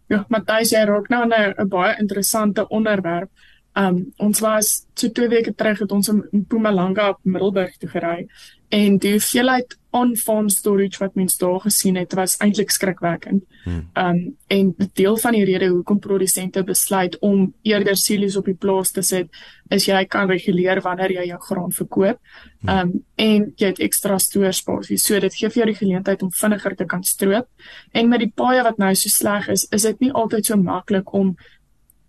Ja, 0.08 0.24
Matthys, 0.32 0.72
jy 0.72 0.84
raak 0.88 1.08
nou 1.12 1.24
'n 1.26 1.68
baie 1.68 1.96
interessante 2.00 2.68
onderwerp. 2.68 3.30
Um 3.76 4.12
ons 4.16 4.40
was 4.40 4.86
so 4.94 5.10
twee 5.12 5.28
weke 5.28 5.54
terug 5.54 5.78
het 5.84 5.92
ons 5.92 6.08
in 6.08 6.24
Mpumalanga 6.32 7.08
op 7.12 7.18
Middelburg 7.22 7.76
toe 7.78 7.88
gery 7.88 8.26
en 8.74 8.98
die 9.00 9.14
hoeveelheid 9.14 9.76
on-farm 9.96 10.48
storage 10.52 11.00
wat 11.00 11.14
mens 11.16 11.38
daar 11.40 11.60
gesien 11.60 11.96
het 11.96 12.12
was 12.12 12.36
eintlik 12.44 12.70
skrikwekkend. 12.70 13.44
Hmm. 13.64 13.84
Um 13.96 14.18
en 14.46 14.74
deel 14.98 15.16
van 15.16 15.36
die 15.36 15.44
rede 15.44 15.68
hoekom 15.72 15.98
produsente 15.98 16.64
besluit 16.64 17.16
om 17.24 17.52
eerder 17.62 17.96
silo's 17.96 18.36
op 18.36 18.50
die 18.50 18.56
plaas 18.58 18.92
te 18.92 19.02
sit 19.02 19.30
is 19.70 19.86
jy 19.88 20.04
kan 20.04 20.28
reguleer 20.28 20.82
wanneer 20.84 21.14
jy 21.20 21.28
jou 21.30 21.40
graan 21.46 21.72
verkoop. 21.72 22.18
Hmm. 22.60 22.74
Um 22.74 22.92
en 23.16 23.46
jy 23.56 23.72
het 23.72 23.80
ekstra 23.84 24.18
stoorspasie. 24.18 24.98
So 24.98 25.20
dit 25.20 25.34
gee 25.34 25.50
vir 25.50 25.62
jou 25.62 25.70
die 25.72 25.80
geleentheid 25.84 26.22
om 26.22 26.32
vinniger 26.32 26.76
te 26.76 26.84
kan 26.84 27.04
stroop. 27.04 27.48
En 27.92 28.08
met 28.08 28.26
die 28.26 28.32
paaie 28.34 28.62
wat 28.62 28.78
nou 28.78 28.94
so 28.94 29.08
sleg 29.08 29.48
is, 29.48 29.68
is 29.70 29.86
dit 29.88 30.00
nie 30.00 30.12
altyd 30.12 30.46
so 30.46 30.56
maklik 30.56 31.14
om 31.14 31.36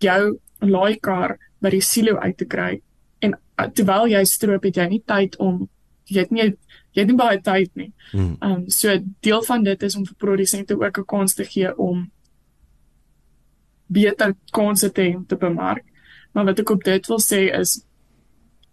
jou 0.00 0.38
laaikar 0.60 1.38
by 1.60 1.70
die 1.70 1.84
silo 1.84 2.16
uit 2.16 2.36
te 2.36 2.44
kry. 2.44 2.80
En 3.20 3.34
uh, 3.34 3.66
terwyl 3.66 4.06
jy 4.06 4.24
stroop, 4.24 4.64
het 4.64 4.76
jy 4.76 4.88
nie 4.88 5.02
tyd 5.06 5.36
om 5.38 5.68
jy 6.10 6.24
het 6.24 6.30
nie 6.34 6.46
jy 6.90 7.04
het 7.04 7.10
nie 7.10 7.18
baie 7.18 7.38
tyd 7.40 7.70
nie. 7.78 7.92
Ehm 8.14 8.56
um, 8.62 8.64
so 8.70 8.96
deel 9.22 9.42
van 9.46 9.62
dit 9.62 9.82
is 9.82 9.96
om 9.96 10.06
vir 10.06 10.16
produsente 10.18 10.74
ook 10.74 10.98
'n 10.98 11.06
kans 11.06 11.34
te 11.34 11.44
gee 11.44 11.76
om 11.76 12.10
beter 13.86 14.34
kansse 14.50 14.92
te 14.92 15.02
hê 15.02 15.16
om 15.16 15.26
te 15.26 15.36
bemark. 15.36 15.84
Maar 16.32 16.44
wat 16.44 16.58
ek 16.58 16.70
op 16.70 16.84
dit 16.84 17.06
wil 17.06 17.20
sê 17.20 17.50
is 17.60 17.84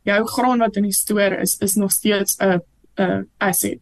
jou 0.06 0.26
graan 0.26 0.60
wat 0.60 0.78
in 0.78 0.84
die 0.84 0.96
stoor 0.96 1.32
is 1.42 1.58
is 1.62 1.76
nog 1.76 1.92
steeds 1.92 2.38
'n 2.40 2.62
'n 2.98 3.28
asset. 3.38 3.80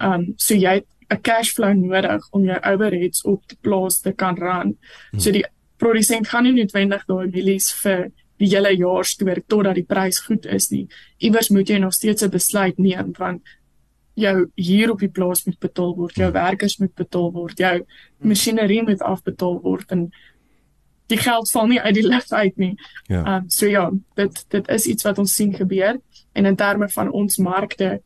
Ehm 0.00 0.12
um, 0.12 0.34
so 0.36 0.54
jy 0.54 0.74
het 0.74 0.86
'n 1.10 1.20
cash 1.20 1.52
flow 1.52 1.74
nodig 1.74 2.28
om 2.30 2.44
jou 2.44 2.60
overheads 2.60 3.22
op 3.22 3.42
die 3.48 3.58
plaas 3.60 4.00
te 4.00 4.12
kan 4.12 4.36
run. 4.36 4.78
Hmm. 5.10 5.20
So 5.20 5.30
die 5.30 5.46
produsent 5.76 6.28
gaan 6.28 6.44
nie 6.44 6.52
noodwendig 6.52 7.04
daai 7.06 7.26
mielies 7.30 7.72
vir 7.72 8.10
die 8.38 8.48
hele 8.48 8.72
jaar 8.76 9.04
stoor 9.04 9.40
totdat 9.46 9.74
die 9.74 9.84
prys 9.84 10.20
goed 10.20 10.46
is 10.46 10.70
nie. 10.70 10.86
Iewers 11.18 11.48
moet 11.48 11.68
jy 11.68 11.78
nog 11.78 11.94
steeds 11.94 12.22
'n 12.22 12.30
besluit 12.30 12.78
neem 12.78 13.12
want 13.18 13.42
jou 14.14 14.50
hier 14.54 14.90
op 14.90 15.00
die 15.00 15.12
plaas 15.12 15.44
moet 15.44 15.58
betaal 15.60 15.94
word, 15.96 16.16
jou 16.16 16.30
hmm. 16.30 16.38
werkers 16.38 16.78
moet 16.78 16.94
betaal 16.94 17.32
word, 17.32 17.58
jou 17.58 17.74
hmm. 17.76 18.28
masjinerie 18.28 18.82
moet 18.82 19.02
afbetaal 19.02 19.60
word 19.60 19.92
en 19.92 20.10
die 21.06 21.18
geld 21.18 21.50
val 21.50 21.68
nie 21.70 21.80
uit 21.80 21.94
die 21.94 22.06
lug 22.06 22.30
uit 22.32 22.56
nie. 22.56 22.72
Ja. 23.06 23.36
Um, 23.36 23.44
so 23.52 23.68
ja, 23.70 23.90
dit 24.18 24.44
dit 24.50 24.68
is 24.68 24.86
iets 24.86 25.06
wat 25.06 25.18
ons 25.18 25.34
sien 25.34 25.52
gebeur 25.54 26.00
en 26.32 26.46
in 26.46 26.56
terme 26.56 26.88
van 26.88 27.12
ons 27.12 27.38
markte 27.38 28.00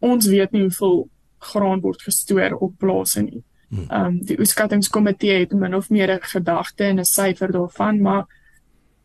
ons 0.00 0.26
weet 0.26 0.52
nie 0.52 0.64
hoeveel 0.64 1.08
graan 1.52 1.80
word 1.80 2.02
gestoor 2.02 2.56
op 2.58 2.74
plase 2.78 3.22
nie. 3.22 3.44
Hmm. 3.68 3.84
Ehm 3.90 4.04
um, 4.06 4.18
die 4.24 4.38
oeskattingskomitee 4.40 5.44
het 5.44 5.52
min 5.52 5.74
of 5.74 5.90
meer 5.90 6.10
'n 6.14 6.22
gedagte 6.22 6.84
en 6.84 6.98
'n 7.00 7.04
syfer 7.04 7.52
daarvan, 7.52 8.00
maar 8.00 8.26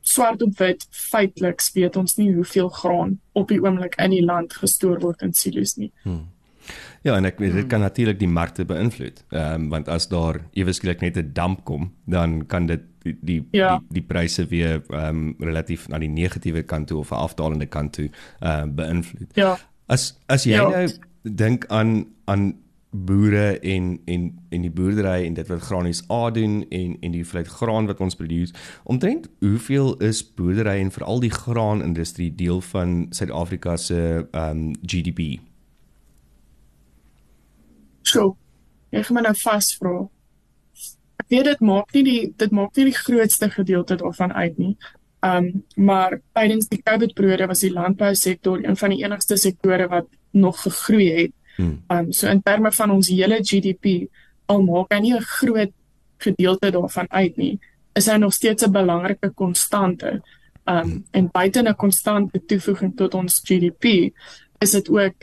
swart 0.04 0.42
op 0.42 0.58
wit 0.60 0.86
feitelik 0.92 1.64
weet 1.74 1.98
ons 2.00 2.16
nie 2.20 2.34
hoeveel 2.36 2.70
graan 2.70 3.18
op 3.34 3.48
die 3.48 3.62
oomblik 3.64 3.96
in 4.04 4.12
die 4.12 4.24
land 4.26 4.54
gestoor 4.54 5.00
word 5.00 5.22
in 5.22 5.34
silo's 5.34 5.78
nie. 5.80 5.92
Hmm. 6.04 6.28
Ja, 7.04 7.18
en 7.18 7.28
ek 7.28 7.42
weet 7.44 7.58
dit 7.58 7.68
kan 7.68 7.84
natuurlik 7.84 8.20
die 8.22 8.32
markte 8.32 8.64
beïnvloed. 8.68 9.24
Ehm 9.36 9.66
um, 9.66 9.70
want 9.74 9.90
as 9.92 10.08
daar 10.08 10.40
ewesklik 10.56 11.02
net 11.02 11.18
'n 11.18 11.32
damp 11.34 11.64
kom, 11.64 11.92
dan 12.06 12.46
kan 12.48 12.66
dit 12.66 12.82
die 13.04 13.18
die 13.22 13.48
ja. 13.52 13.78
die, 13.78 14.00
die 14.00 14.06
pryse 14.08 14.46
weer 14.48 14.82
ehm 14.90 15.08
um, 15.10 15.36
relatief 15.40 15.88
na 15.88 16.00
die 16.00 16.10
negatiewe 16.10 16.64
kant 16.64 16.88
toe 16.88 17.00
of 17.00 17.12
'n 17.12 17.24
afdalende 17.28 17.66
kant 17.66 17.94
toe 17.94 18.10
ehm 18.40 18.70
uh, 18.70 18.76
beïnvloed. 18.76 19.36
Ja. 19.36 19.58
As 19.86 20.20
as 20.28 20.44
jy 20.44 20.56
ja. 20.56 20.70
nou 20.70 20.90
dink 21.24 21.66
aan 21.68 22.06
aan 22.26 22.54
boere 22.94 23.60
en 23.60 24.02
en 24.06 24.26
en 24.50 24.62
die 24.62 24.72
boerdery 24.72 25.26
en 25.26 25.34
dit 25.34 25.48
wat 25.50 25.62
granies 25.66 26.04
A 26.12 26.30
doen 26.32 26.62
en 26.70 26.98
en 27.02 27.12
die 27.12 27.26
vlei 27.26 27.44
graan 27.44 27.90
wat 27.90 28.00
ons 28.00 28.16
produce. 28.16 28.54
Omtrent 28.84 29.30
hoeveel 29.40 29.98
is 29.98 30.22
boerdery 30.36 30.78
en 30.80 30.92
veral 30.92 31.20
die 31.20 31.34
graanindustrie 31.34 32.30
deel 32.36 32.62
van 32.62 33.08
Suid-Afrika 33.10 33.78
se 33.78 34.28
ehm 34.32 34.50
um, 34.50 34.72
GDP? 34.86 35.40
So, 38.02 38.36
ek 38.92 39.10
gaan 39.10 39.24
nou 39.24 39.36
vas 39.42 39.74
vra. 39.80 39.98
Ek 41.24 41.30
weet 41.34 41.50
dit 41.50 41.62
maak 41.62 41.94
nie 41.98 42.04
die 42.04 42.34
dit 42.38 42.52
maak 42.52 42.76
nie 42.78 42.92
die 42.92 43.00
grootste 43.00 43.50
gedeelte 43.50 43.98
daarvan 43.98 44.34
uit 44.34 44.58
nie. 44.58 44.76
Ehm 45.26 45.50
um, 45.50 45.64
maar 45.76 46.20
tydens 46.34 46.70
die 46.70 46.84
COVID 46.84 47.14
periode 47.14 47.48
was 47.48 47.66
die 47.66 47.74
landbousektor 47.74 48.62
een 48.62 48.78
van 48.78 48.90
die 48.90 49.04
enigste 49.04 49.38
sektore 49.38 49.88
wat 49.88 50.06
nog 50.32 50.62
gegroei 50.62 51.10
het 51.22 51.34
Hmm. 51.56 51.84
Um 51.90 52.12
so 52.12 52.28
in 52.28 52.42
terme 52.42 52.72
van 52.72 52.92
ons 52.92 53.10
hele 53.10 53.40
GDP 53.42 54.08
al 54.46 54.62
maak 54.62 54.94
hy 54.94 55.00
nie 55.00 55.14
'n 55.14 55.22
groot 55.22 55.74
gedeelte 56.18 56.72
daarvan 56.72 57.08
uit 57.10 57.38
nie, 57.38 57.60
is 57.96 58.08
hy 58.08 58.18
nog 58.18 58.34
steeds 58.34 58.64
'n 58.64 58.72
belangrike 58.72 59.30
konstante. 59.36 60.22
Um 60.66 61.06
en 61.12 61.30
buite 61.32 61.62
'n 61.62 61.76
konstante 61.76 62.46
toevoeging 62.46 62.96
tot 62.96 63.14
ons 63.14 63.42
GDP 63.44 64.14
is 64.60 64.72
dit 64.72 64.90
ook 64.90 65.16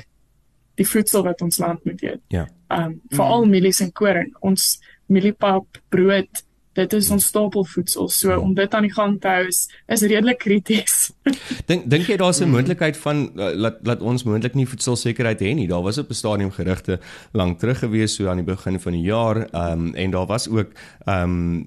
die 0.74 0.86
voedsel 0.86 1.22
wat 1.22 1.42
ons 1.42 1.58
land 1.58 1.84
moet 1.84 2.02
eet. 2.02 2.20
Ja. 2.28 2.48
Um 2.68 3.00
veral 3.08 3.46
mielies 3.46 3.80
en 3.80 3.92
koring, 3.92 4.36
ons 4.40 4.80
mieliepap, 5.06 5.66
brood, 5.88 6.44
dit 6.80 6.96
is 6.98 7.10
ons 7.14 7.26
stapelvoedsel. 7.32 8.08
So 8.12 8.38
om 8.40 8.54
dit 8.54 8.74
aan 8.74 8.86
die 8.88 8.92
gang 8.94 9.18
te 9.20 9.28
hou 9.28 9.46
is, 9.48 9.62
is 9.86 10.04
redelik 10.06 10.40
krities. 10.42 11.10
Dink 11.70 11.86
dink 11.90 12.08
jy 12.10 12.16
daar's 12.20 12.40
'n 12.40 12.50
moontlikheid 12.50 12.96
van 12.96 13.30
uh, 13.36 13.52
laat 13.54 13.80
laat 13.86 14.02
ons 14.02 14.24
moontlik 14.24 14.54
nie 14.54 14.66
voedselsekerheid 14.66 15.40
hê 15.40 15.54
nie. 15.54 15.68
Daar 15.68 15.82
was 15.82 15.98
op 15.98 16.10
'n 16.10 16.20
stadium 16.22 16.50
gerugte 16.50 17.00
lank 17.32 17.58
terug 17.58 17.78
gewees 17.78 18.14
so 18.14 18.28
aan 18.28 18.42
die 18.42 18.50
begin 18.54 18.80
van 18.80 18.92
die 18.92 19.06
jaar, 19.06 19.46
ehm 19.50 19.86
um, 19.86 19.94
en 19.94 20.10
daar 20.10 20.26
was 20.26 20.48
ook 20.48 20.70
ehm 21.04 21.66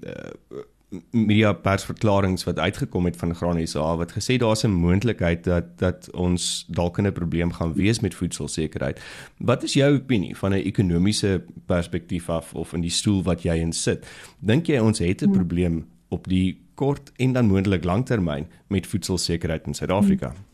media 1.10 1.52
persverklaringe 1.52 2.44
wat 2.44 2.58
uitgekom 2.58 3.04
het 3.04 3.16
van 3.16 3.34
Graan 3.34 3.66
SA 3.66 3.96
wat 3.96 4.12
gesê 4.12 4.36
daar's 4.38 4.64
'n 4.64 4.70
moontlikheid 4.70 5.44
dat 5.44 5.78
dat 5.78 6.10
ons 6.10 6.66
dalk 6.68 6.98
'n 6.98 7.12
probleem 7.12 7.52
gaan 7.52 7.74
wees 7.74 8.00
met 8.00 8.14
voedselsekerheid. 8.14 9.00
Wat 9.38 9.62
is 9.62 9.72
jou 9.72 9.94
opinie 9.94 10.36
van 10.36 10.50
'n 10.52 10.64
ekonomiese 10.64 11.42
perspektief 11.66 12.28
af 12.28 12.54
of 12.54 12.72
in 12.72 12.80
die 12.80 12.90
stoel 12.90 13.22
wat 13.22 13.42
jy 13.42 13.54
in 13.54 13.72
sit? 13.72 14.06
Dink 14.38 14.66
jy 14.66 14.78
ons 14.78 14.98
het 14.98 15.22
'n 15.22 15.24
hmm. 15.24 15.34
probleem 15.34 15.86
op 16.08 16.28
die 16.28 16.58
kort 16.74 17.12
en 17.16 17.32
dan 17.32 17.46
moontlik 17.46 17.84
langtermyn 17.84 18.46
met 18.68 18.86
voedselsekerheid 18.86 19.66
in 19.66 19.74
Suid-Afrika? 19.74 20.28
Hmm. 20.28 20.44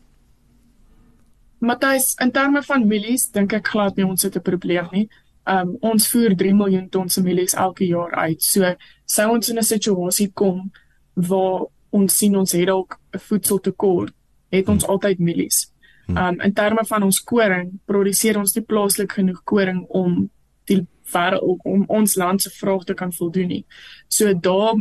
Matthys, 1.61 2.15
in 2.19 2.31
terme 2.31 2.63
van 2.63 2.87
mielies 2.87 3.27
dink 3.31 3.53
ek 3.53 3.67
glad 3.67 3.95
nie 3.95 4.05
ons 4.05 4.23
het 4.25 4.35
'n 4.35 4.41
probleem 4.41 4.87
nie. 4.91 5.09
Um 5.51 5.75
ons 5.81 6.07
voer 6.11 6.35
3 6.37 6.53
miljoen 6.53 6.89
ton 6.89 7.09
se 7.09 7.21
mielies 7.21 7.53
elke 7.53 7.85
jaar 7.85 8.13
uit. 8.15 8.41
So 8.43 8.75
sou 9.05 9.27
ons 9.31 9.49
in 9.49 9.57
'n 9.57 9.63
situasie 9.63 10.31
kom 10.33 10.71
waar 11.13 11.65
ons 11.89 12.17
sien 12.17 12.35
ons 12.35 12.51
het 12.51 12.67
dalk 12.67 12.99
'n 13.13 13.19
voedseltekort, 13.19 14.13
het 14.49 14.69
ons 14.69 14.83
hmm. 14.83 14.91
altyd 14.91 15.19
mielies. 15.19 15.71
Um 16.07 16.41
in 16.41 16.53
terme 16.53 16.85
van 16.85 17.03
ons 17.03 17.19
koring, 17.23 17.79
produseer 17.85 18.37
ons 18.37 18.55
nie 18.55 18.65
plaaslik 18.65 19.11
genoeg 19.11 19.43
koring 19.43 19.85
om 19.89 20.29
die 20.69 20.87
wêreld 21.13 21.59
om 21.63 21.85
ons 21.87 22.15
land 22.15 22.41
se 22.41 22.49
vraag 22.49 22.83
te 22.83 22.93
kan 22.93 23.13
voldoen 23.13 23.47
nie. 23.47 23.65
So 24.07 24.33
daar 24.33 24.75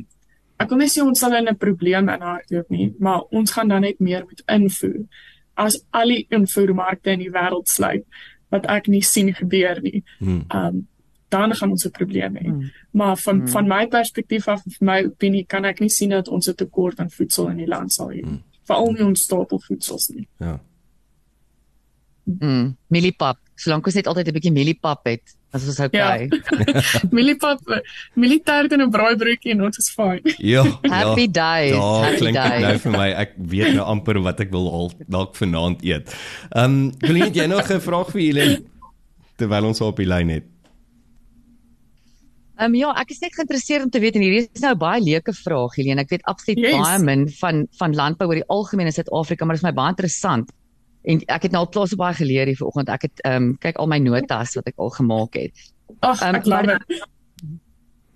ek 0.60 0.68
wil 0.68 0.82
net 0.82 0.92
sê 0.92 1.02
ons 1.02 1.18
sal 1.18 1.36
in 1.38 1.48
'n 1.48 1.56
probleem 1.56 2.08
inhardloop 2.08 2.70
nie, 2.70 2.94
maar 2.98 3.20
ons 3.30 3.52
gaan 3.52 3.68
dan 3.68 3.80
net 3.82 4.00
meer 4.00 4.24
moet 4.24 4.42
invoer. 4.46 5.06
As 5.54 5.82
al 5.90 6.08
die 6.08 6.26
invoermarkte 6.30 7.10
in 7.10 7.18
die 7.18 7.30
wêreld 7.30 7.68
sluit, 7.68 8.04
wat 8.50 8.66
ek 8.66 8.86
nie 8.86 9.02
sien 9.02 9.34
gebeur 9.34 9.80
nie. 9.82 10.04
Hmm. 10.18 10.44
Um 10.48 10.86
dan 11.30 11.54
gaan 11.54 11.70
ons 11.70 11.86
'n 11.86 11.90
probleem 11.90 12.36
hê. 12.36 12.46
Hmm. 12.48 12.70
Maar 12.90 13.16
van 13.16 13.38
hmm. 13.38 13.48
van 13.48 13.66
my 13.68 13.86
perspektief 13.86 14.48
af, 14.48 14.62
van 14.66 14.86
my 14.86 15.04
opinie, 15.04 15.44
kan 15.46 15.64
ek 15.64 15.80
nie 15.80 15.88
sien 15.88 16.10
dat 16.10 16.28
ons 16.28 16.48
'n 16.48 16.54
tekort 16.54 16.98
aan 17.00 17.10
voedsel 17.10 17.48
in 17.48 17.56
die 17.56 17.66
land 17.66 17.92
sal 17.92 18.10
hê. 18.10 18.20
Hmm. 18.20 18.42
Veral 18.66 18.92
nie 18.92 19.04
ons 19.04 19.22
stapelvoedsels 19.22 20.08
nie. 20.08 20.28
Ja. 20.38 20.60
Mm, 22.24 22.76
mieliepap. 22.86 23.38
Solank 23.54 23.86
ons 23.86 23.94
net 23.94 24.06
altyd 24.06 24.28
'n 24.28 24.32
bietjie 24.32 24.52
mieliepap 24.52 25.04
het, 25.04 25.36
as 25.50 25.66
ons 25.66 25.80
okay. 25.82 26.28
Ja. 26.30 26.74
mieliepap, 27.16 27.62
mielietart 28.14 28.72
en 28.76 28.84
'n 28.86 28.90
braaibroodjie 28.94 29.54
en 29.56 29.64
ons 29.66 29.80
is 29.82 29.90
fyn. 29.90 30.22
Ja. 30.38 30.62
Happy 30.86 31.26
ja. 31.26 31.34
days. 31.40 31.74
Ja, 31.74 31.88
happy 32.04 32.22
klink 32.22 32.38
days. 32.38 32.62
nou 32.62 32.76
vir 32.84 32.94
my. 32.94 33.08
Ek 33.24 33.34
weet 33.36 33.74
nou 33.74 33.86
amper 33.96 34.20
wat 34.22 34.40
ek 34.46 34.54
wil 34.54 34.70
al 34.70 34.92
dalk 35.10 35.34
vanaand 35.38 35.82
eet. 35.82 36.14
Ehm, 36.54 36.64
um, 36.64 36.78
wil 37.02 37.22
jy 37.26 37.46
nog 37.50 37.66
'n 37.70 37.82
vraag 37.82 38.14
vir 38.14 38.22
Helen 38.22 38.64
terwyl 39.36 39.72
ons 39.72 39.80
op 39.80 39.96
die 39.96 40.06
lyn 40.06 40.28
het? 40.38 40.46
Ehm 42.60 42.74
um, 42.74 42.74
ja, 42.76 42.92
ek 43.00 43.10
is 43.10 43.22
net 43.24 43.34
geïnteresseerd 43.34 43.84
om 43.88 43.90
te 43.90 43.98
weet 43.98 44.14
en 44.14 44.22
hierdie 44.22 44.46
is 44.52 44.62
nou 44.62 44.74
baie 44.76 45.00
leuke 45.00 45.32
vraag, 45.32 45.74
Helene. 45.80 46.04
Ek 46.04 46.10
weet 46.12 46.26
absoluut 46.28 46.58
yes. 46.60 46.76
baie 46.76 46.98
min 47.02 47.26
van 47.40 47.66
van 47.78 47.94
landbou 47.96 48.28
oor 48.28 48.38
die 48.42 48.50
algemeen 48.52 48.90
in 48.90 48.92
Suid-Afrika, 48.92 49.44
maar 49.44 49.56
dit 49.56 49.64
is 49.64 49.68
my 49.70 49.74
baie 49.74 49.94
interessant. 49.96 50.52
En 51.08 51.22
ek 51.32 51.42
het 51.48 51.52
nou 51.52 51.64
al 51.64 51.70
klaar 51.72 51.88
so 51.88 51.96
baie 51.96 52.14
geleer 52.14 52.50
hier 52.50 52.58
vanoggend. 52.60 52.88
Ek 52.92 53.08
het 53.08 53.22
ehm 53.24 53.50
um, 53.50 53.52
kyk 53.58 53.78
al 53.80 53.88
my 53.88 53.98
notas 53.98 54.54
wat 54.58 54.68
ek 54.68 54.76
al 54.76 54.90
gemaak 54.90 55.34
het. 55.34 55.66
Ag, 56.00 56.22
um, 56.22 56.34
ek 56.34 56.44
dit. 56.44 57.04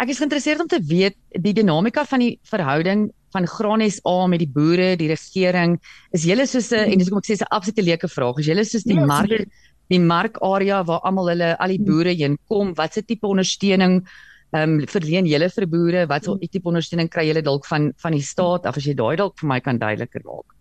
Ek 0.02 0.10
is 0.10 0.18
geïnteresseerd 0.18 0.60
om 0.60 0.68
te 0.68 0.80
weet 0.82 1.16
die 1.40 1.54
dinamika 1.54 2.04
van 2.04 2.20
die 2.24 2.34
verhouding 2.50 3.06
van 3.34 3.46
Graan 3.50 3.82
SA 3.90 4.26
met 4.30 4.42
die 4.42 4.50
boere, 4.50 4.94
die 4.98 5.08
regering. 5.10 5.78
Is 6.12 6.26
julle 6.28 6.46
soos 6.46 6.72
'n 6.72 6.92
en 6.92 6.98
dis 6.98 7.08
kom 7.08 7.18
ek 7.18 7.30
sê 7.30 7.40
'n 7.40 7.50
absolute 7.50 7.82
leuke 7.82 8.08
vraag. 8.08 8.38
Is 8.38 8.46
julle 8.46 8.64
soos 8.64 8.84
die 8.84 8.98
ja, 8.98 9.06
mark 9.06 9.48
die 9.88 10.00
markarea 10.00 10.84
waar 10.84 11.00
almal 11.04 11.28
hulle 11.28 11.56
al 11.58 11.68
die 11.68 11.80
boere 11.80 12.12
heen 12.12 12.38
kom? 12.48 12.74
Wat 12.74 12.94
se 12.94 13.02
tipe 13.02 13.26
ondersteuning 13.26 14.06
ehm 14.52 14.80
um, 14.80 14.86
verleen 14.86 15.26
julle 15.26 15.48
vir 15.50 15.66
boere? 15.66 16.06
Wat 16.06 16.24
so 16.24 16.34
'n 16.34 16.48
tipe 16.48 16.68
ondersteuning 16.68 17.08
kry 17.08 17.26
julle 17.26 17.42
dalk 17.42 17.66
van 17.66 17.92
van 17.96 18.12
die 18.12 18.22
staat 18.22 18.66
af 18.66 18.76
as 18.76 18.84
jy 18.84 18.94
daai 18.94 19.16
dalk 19.16 19.38
vir 19.38 19.48
my 19.48 19.60
kan 19.60 19.78
duideliker 19.78 20.22
maak? 20.24 20.53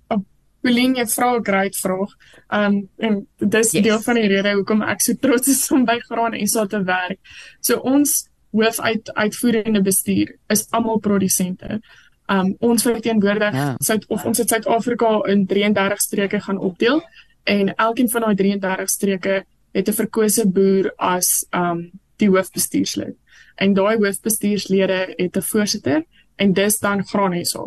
Colleen, 0.63 0.95
jy 0.95 1.05
vra 1.11 1.33
'n 1.35 1.43
great 1.43 1.75
vraag. 1.75 2.11
Um 2.49 2.89
en 2.97 3.27
dis 3.37 3.71
yes. 3.71 3.83
deel 3.83 3.99
van 3.99 4.15
die 4.15 4.27
rede 4.27 4.53
hoekom 4.55 4.81
ek 4.81 5.01
so 5.01 5.13
trots 5.13 5.47
is 5.47 5.71
om 5.71 5.83
by 5.85 5.99
Graan 5.99 6.47
SA 6.47 6.65
te 6.65 6.83
werk. 6.83 7.19
So 7.59 7.79
ons 7.83 8.29
hoof 8.51 8.79
uit 8.79 9.13
uitvoerende 9.13 9.81
bestuur 9.81 10.37
is 10.47 10.67
almal 10.71 10.99
produsente. 10.99 11.81
Um 12.29 12.55
ons 12.59 12.83
verteenwoordig 12.83 13.53
ja. 13.53 13.75
Suid 13.79 14.05
of 14.07 14.23
ons 14.25 14.37
het 14.37 14.49
Suid-Afrika 14.49 15.19
in 15.27 15.45
33 15.45 16.01
streke 16.01 16.39
gaan 16.39 16.57
opdeel 16.57 17.03
en 17.43 17.75
elkeen 17.75 18.09
van 18.09 18.21
daai 18.21 18.35
33 18.35 18.89
streke 18.89 19.43
het 19.73 19.87
'n 19.89 19.93
verkose 19.93 20.47
boer 20.47 20.93
as 20.97 21.45
um 21.51 21.91
die 22.17 22.29
hoofbestuurslid. 22.29 23.15
En 23.55 23.73
daai 23.73 23.97
hoofbestuurslede 23.97 25.13
het 25.17 25.35
'n 25.35 25.41
voorsitter 25.41 26.05
en 26.35 26.53
dis 26.53 26.79
dan 26.79 27.05
Graan 27.05 27.45
SA. 27.45 27.65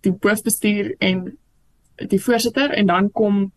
Die 0.00 0.14
hoofbestuur 0.20 0.94
en 0.98 1.38
die 1.96 2.20
voorsitter 2.20 2.70
en 2.70 2.86
dan 2.86 3.10
kom 3.10 3.52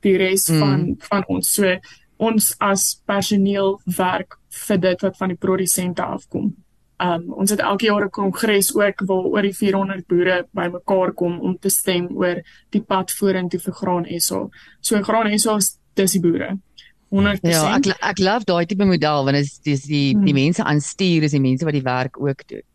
die 0.00 0.16
res 0.16 0.48
mm. 0.48 0.58
van 0.58 0.84
van 1.08 1.24
ons 1.28 1.52
so 1.58 1.76
ons 2.18 2.54
as 2.58 3.00
personeel 3.06 3.78
werk 3.96 4.38
vir 4.66 4.80
dit 4.82 5.04
wat 5.06 5.16
van 5.16 5.32
die 5.32 5.38
produsente 5.38 6.02
afkom. 6.02 6.50
Um 6.98 7.28
ons 7.38 7.50
het 7.54 7.60
elke 7.62 7.86
jaar 7.86 8.04
'n 8.04 8.10
kongres 8.10 8.74
ook 8.74 9.06
waar 9.06 9.26
oor 9.32 9.42
die 9.42 9.54
400 9.54 10.06
boere 10.06 10.46
bymekaar 10.52 11.12
kom 11.12 11.40
om 11.40 11.58
te 11.58 11.70
stem 11.70 12.08
oor 12.16 12.42
die 12.70 12.82
pad 12.82 13.12
vorentoe 13.12 13.60
vir 13.60 13.74
Graan 13.74 14.06
SA. 14.20 14.48
So 14.80 15.02
Graan 15.02 15.38
SA 15.38 15.56
is 15.56 15.78
dis 15.94 16.12
die 16.12 16.20
boere. 16.20 16.58
100%. 17.10 17.40
Ja, 17.42 17.76
ek 17.76 17.86
ek 18.02 18.18
love 18.18 18.44
daai 18.44 18.66
tipe 18.66 18.84
model 18.84 19.24
want 19.24 19.36
dit 19.36 19.44
is 19.44 19.58
dis 19.58 19.82
die 19.82 20.14
hmm. 20.14 20.24
die 20.24 20.34
mense 20.34 20.64
aanstuur 20.64 21.22
is 21.22 21.32
die 21.32 21.40
mense 21.40 21.64
wat 21.64 21.74
die 21.74 21.86
werk 21.86 22.20
ook 22.20 22.48
doen. 22.48 22.66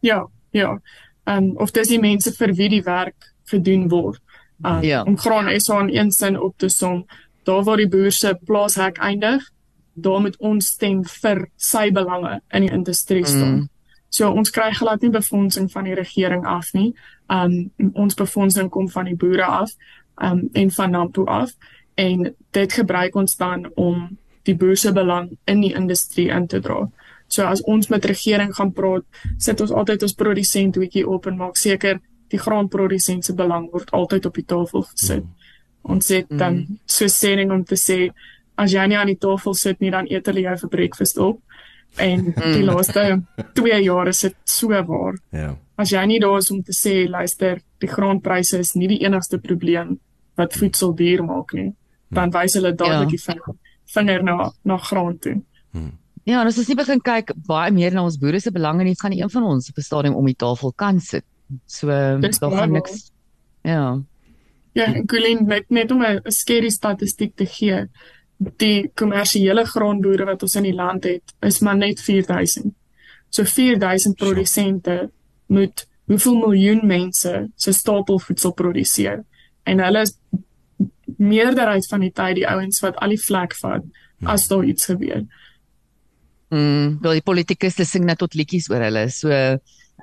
Ja, 0.00 0.26
ja. 0.50 0.80
Um 1.24 1.56
of 1.56 1.70
dis 1.70 1.88
die 1.88 2.00
mense 2.00 2.32
vir 2.32 2.52
wie 2.54 2.68
die 2.68 2.82
werk 2.82 3.32
gedoen 3.44 3.88
word. 3.88 4.20
Um, 4.64 4.82
ja. 4.82 5.02
Om 5.02 5.18
graan 5.18 5.60
SA 5.60 5.80
in 5.80 5.96
een 5.96 6.10
sin 6.10 6.40
op 6.40 6.58
te 6.58 6.68
som, 6.68 7.04
daar 7.44 7.64
waar 7.64 7.76
die 7.76 7.88
boer 7.88 8.12
se 8.12 8.38
plaashek 8.44 8.98
eindig, 8.98 9.44
daar 9.92 10.20
moet 10.20 10.36
ons 10.38 10.66
stem 10.66 11.04
vir 11.04 11.46
sy 11.56 11.90
belange 11.92 12.40
in 12.52 12.66
die 12.66 12.72
industrie 12.72 13.24
staan. 13.26 13.54
Mm. 13.54 13.68
So 14.08 14.30
ons 14.32 14.50
kry 14.50 14.70
glad 14.72 15.02
nie 15.02 15.12
befondsing 15.12 15.68
van 15.72 15.84
die 15.84 15.94
regering 15.94 16.46
af 16.46 16.72
nie. 16.72 16.94
Um 17.32 17.70
ons 17.92 18.16
befondsing 18.16 18.70
kom 18.70 18.88
van 18.88 19.08
die 19.10 19.16
boere 19.16 19.44
af, 19.44 19.72
um 20.22 20.48
en 20.52 20.70
van 20.70 20.90
Nampo 20.90 21.24
af 21.24 21.52
en 21.96 22.34
dit 22.52 22.72
gebruik 22.72 23.16
ons 23.16 23.36
dan 23.36 23.70
om 23.74 24.18
die 24.44 24.54
boer 24.56 24.76
se 24.76 24.92
belang 24.92 25.30
in 25.44 25.60
die 25.60 25.74
industrie 25.74 26.28
in 26.30 26.46
te 26.46 26.60
dra. 26.60 26.84
So 27.28 27.44
as 27.44 27.62
ons 27.64 27.88
met 27.88 28.04
regering 28.04 28.54
gaan 28.54 28.72
praat, 28.72 29.04
sit 29.38 29.60
ons 29.60 29.72
altyd 29.72 30.02
ons 30.02 30.14
produsent 30.14 30.76
hoetjie 30.76 31.06
op 31.08 31.26
en 31.26 31.40
maak 31.40 31.56
seker 31.56 31.98
die 32.32 32.40
graanprodusent 32.40 33.24
se 33.24 33.34
belang 33.34 33.68
word 33.72 33.92
altyd 33.96 34.26
op 34.26 34.34
die 34.34 34.46
tafel 34.46 34.82
gesit. 34.82 35.24
Mm. 35.24 35.52
Ons 35.94 36.10
sê 36.10 36.22
dan 36.28 36.62
mm. 36.62 36.78
so 36.86 37.06
sêning 37.10 37.52
om 37.54 37.64
te 37.64 37.78
sê 37.78 38.10
as 38.56 38.72
jy 38.72 38.86
nie 38.88 38.96
aan 38.98 39.12
die 39.12 39.20
tafel 39.20 39.54
sit 39.54 39.80
nie 39.80 39.92
dan 39.94 40.08
eet 40.10 40.26
hulle 40.26 40.46
jou 40.46 40.56
vir 40.64 40.72
breakfast 40.72 41.20
op. 41.22 41.40
En 42.02 42.32
mm. 42.32 42.52
die 42.52 42.64
laaste 42.64 43.04
2 43.54 43.82
jaar 43.84 44.08
is 44.08 44.24
dit 44.26 44.36
so 44.44 44.68
waar. 44.68 45.18
Ja. 45.30 45.38
Yeah. 45.38 45.54
As 45.76 45.92
jy 45.92 46.02
nie 46.08 46.20
daar 46.20 46.38
is 46.40 46.50
om 46.50 46.62
te 46.64 46.72
sê 46.72 47.04
luister, 47.08 47.60
die 47.84 47.90
graanpryse 47.90 48.58
is 48.58 48.72
nie 48.74 48.88
die 48.88 49.02
enigste 49.04 49.38
probleem 49.38 49.98
wat 50.36 50.56
voedsel 50.56 50.94
duur 50.96 51.22
maak 51.24 51.52
nie, 51.56 51.70
dan 52.12 52.32
wys 52.32 52.56
hulle 52.56 52.72
dadelik 52.72 53.12
die 53.12 53.20
yeah. 53.20 53.54
vinger 53.92 54.24
na 54.24 54.50
na 54.64 54.76
graan 54.80 55.18
toe. 55.20 55.36
Mm. 55.76 55.92
Ja, 56.26 56.40
ons 56.42 56.56
het 56.58 56.68
nie 56.68 56.78
begin 56.80 57.00
kyk 57.04 57.34
baie 57.46 57.70
meer 57.70 57.94
na 57.94 58.02
ons 58.02 58.16
boere 58.18 58.40
se 58.42 58.50
belange 58.50 58.84
nie, 58.84 58.96
gaan 58.98 59.14
een 59.14 59.30
van 59.30 59.44
ons 59.46 59.68
op 59.70 59.76
'n 59.78 59.88
stadium 59.88 60.16
om 60.16 60.26
die 60.26 60.34
tafel 60.34 60.72
kan 60.72 61.00
sit. 61.00 61.24
So 61.66 61.86
daar 61.86 62.52
gaan 62.52 62.72
niks. 62.72 63.10
Ja. 63.62 64.02
Ja, 64.72 65.04
Colleen 65.06 65.46
net 65.46 65.68
net 65.68 65.90
om 65.90 66.02
'n 66.04 66.20
skerry 66.24 66.70
statistiek 66.70 67.36
te 67.36 67.46
gee. 67.46 67.88
Die 68.36 68.90
kommersiële 68.94 69.64
graanboere 69.64 70.24
wat 70.24 70.42
ons 70.42 70.54
in 70.54 70.62
die 70.62 70.74
land 70.74 71.04
het, 71.04 71.34
is 71.40 71.58
maar 71.60 71.76
net 71.76 72.00
4000. 72.00 72.74
So 73.28 73.44
4000 73.44 74.16
produsente 74.16 75.10
moet 75.46 75.86
hoeveel 76.04 76.36
miljoen 76.36 76.86
mense 76.86 77.50
se 77.54 77.72
stapelvoedsel 77.72 78.52
produseer. 78.52 79.24
En 79.62 79.78
hulle 79.78 80.00
is 80.00 80.18
meerderheid 81.16 81.86
van 81.86 82.00
die 82.00 82.12
tyd 82.12 82.34
die 82.34 82.48
ouens 82.48 82.80
wat 82.80 82.96
al 82.96 83.14
die 83.14 83.22
vlek 83.22 83.54
vat 83.54 83.84
as 84.24 84.46
daar 84.48 84.64
iets 84.64 84.84
gebeur. 84.84 85.24
Mm, 86.48 86.98
wel 87.02 87.18
die 87.18 87.26
politikuste 87.26 87.84
sing 87.84 88.04
net 88.04 88.18
tot 88.18 88.34
liedjies 88.34 88.70
oor 88.70 88.84
hulle. 88.86 89.08
So 89.10 89.30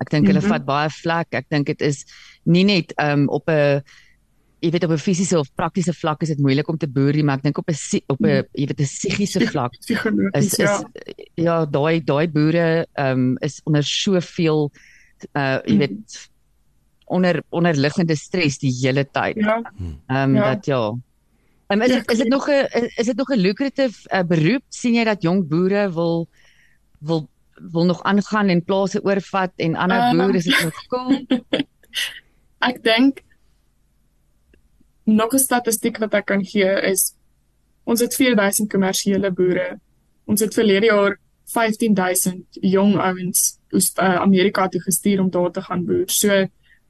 ek 0.01 0.09
dink 0.09 0.27
hulle 0.27 0.41
Mhm. 0.41 0.49
vat 0.49 0.65
baie 0.65 0.89
vlek. 0.89 1.27
Ek 1.31 1.45
dink 1.49 1.65
dit 1.67 1.81
is 1.81 2.05
nie 2.45 2.63
net 2.63 2.93
um 2.97 3.29
op 3.29 3.47
'n 3.49 3.81
jy 4.61 4.71
weet 4.71 4.83
op 4.83 4.91
'n 4.91 4.97
fisiese 4.97 5.37
of 5.39 5.49
praktiese 5.55 5.93
vlak 5.93 6.21
is 6.21 6.29
dit 6.29 6.39
moeilik 6.39 6.67
om 6.69 6.77
te 6.77 6.87
boer 6.87 7.13
nie, 7.13 7.23
maar 7.23 7.37
ek 7.37 7.43
dink 7.43 7.57
op 7.57 7.69
'n 7.69 8.01
op 8.07 8.19
'n 8.21 8.43
jy 8.53 8.65
weet 8.67 8.79
'n 8.79 8.85
psigiese 8.85 9.39
vlak 9.51 9.73
is 10.33 10.53
is 10.53 10.57
ja. 10.57 10.83
ja, 11.35 11.65
daai 11.65 11.99
daai 12.03 12.27
boere 12.27 12.87
um 12.97 13.37
is 13.41 13.61
onder 13.65 13.83
soveel 13.83 14.71
uh 15.35 15.59
jy 15.65 15.77
weet 15.77 16.29
onder 17.05 17.43
onderliggende 17.51 18.15
stres 18.15 18.57
die 18.57 18.71
hele 18.81 19.05
tyd. 19.11 19.35
Ja, 19.35 19.61
Ehm 20.07 20.35
Ja. 20.35 20.53
dat 20.55 20.65
ja. 20.65 20.91
Ehm 21.69 21.81
is 21.81 21.87
Ja, 21.89 21.95
dit 21.99 22.11
is 22.11 22.17
dit 22.17 22.27
nog 22.29 22.47
'n 22.49 22.89
is 22.97 23.05
dit 23.05 23.17
nog 23.17 23.29
'n 23.29 23.37
lucrative 23.39 24.09
uh, 24.13 24.23
beroep? 24.23 24.63
sien 24.69 24.93
jy 24.95 25.03
dat 25.03 25.21
jong 25.21 25.47
boere 25.47 25.91
wil 25.93 26.27
wil 26.99 27.27
wil 27.55 27.85
nog 27.85 28.03
aangaan 28.03 28.47
en 28.47 28.63
plase 28.63 29.03
oorvat 29.03 29.51
en 29.55 29.75
ander 29.75 29.97
Ehm. 29.97 30.17
boere 30.17 30.37
is 30.37 30.43
dit 30.43 30.63
nog 30.63 30.87
cool? 30.87 31.25
ek 32.69 32.83
dink 32.83 33.21
nog 35.03 35.33
'n 35.33 35.37
statistiek 35.39 35.97
wat 35.97 36.13
ek 36.13 36.25
kan 36.25 36.45
gee 36.45 36.81
is 36.81 37.13
ons 37.83 37.99
het 37.99 38.15
4000 38.15 38.69
kommersiële 38.69 39.31
boere. 39.31 39.79
Ons 40.25 40.39
het 40.39 40.53
verlede 40.53 40.85
jaar 40.85 41.19
15000 41.43 42.45
jong 42.61 42.95
ouens 42.97 43.59
uh, 43.71 44.15
Amerika 44.15 44.67
toe 44.67 44.81
gestuur 44.81 45.19
om 45.19 45.29
daar 45.29 45.51
te 45.51 45.61
gaan 45.61 45.85
boer. 45.85 46.09
So 46.09 46.47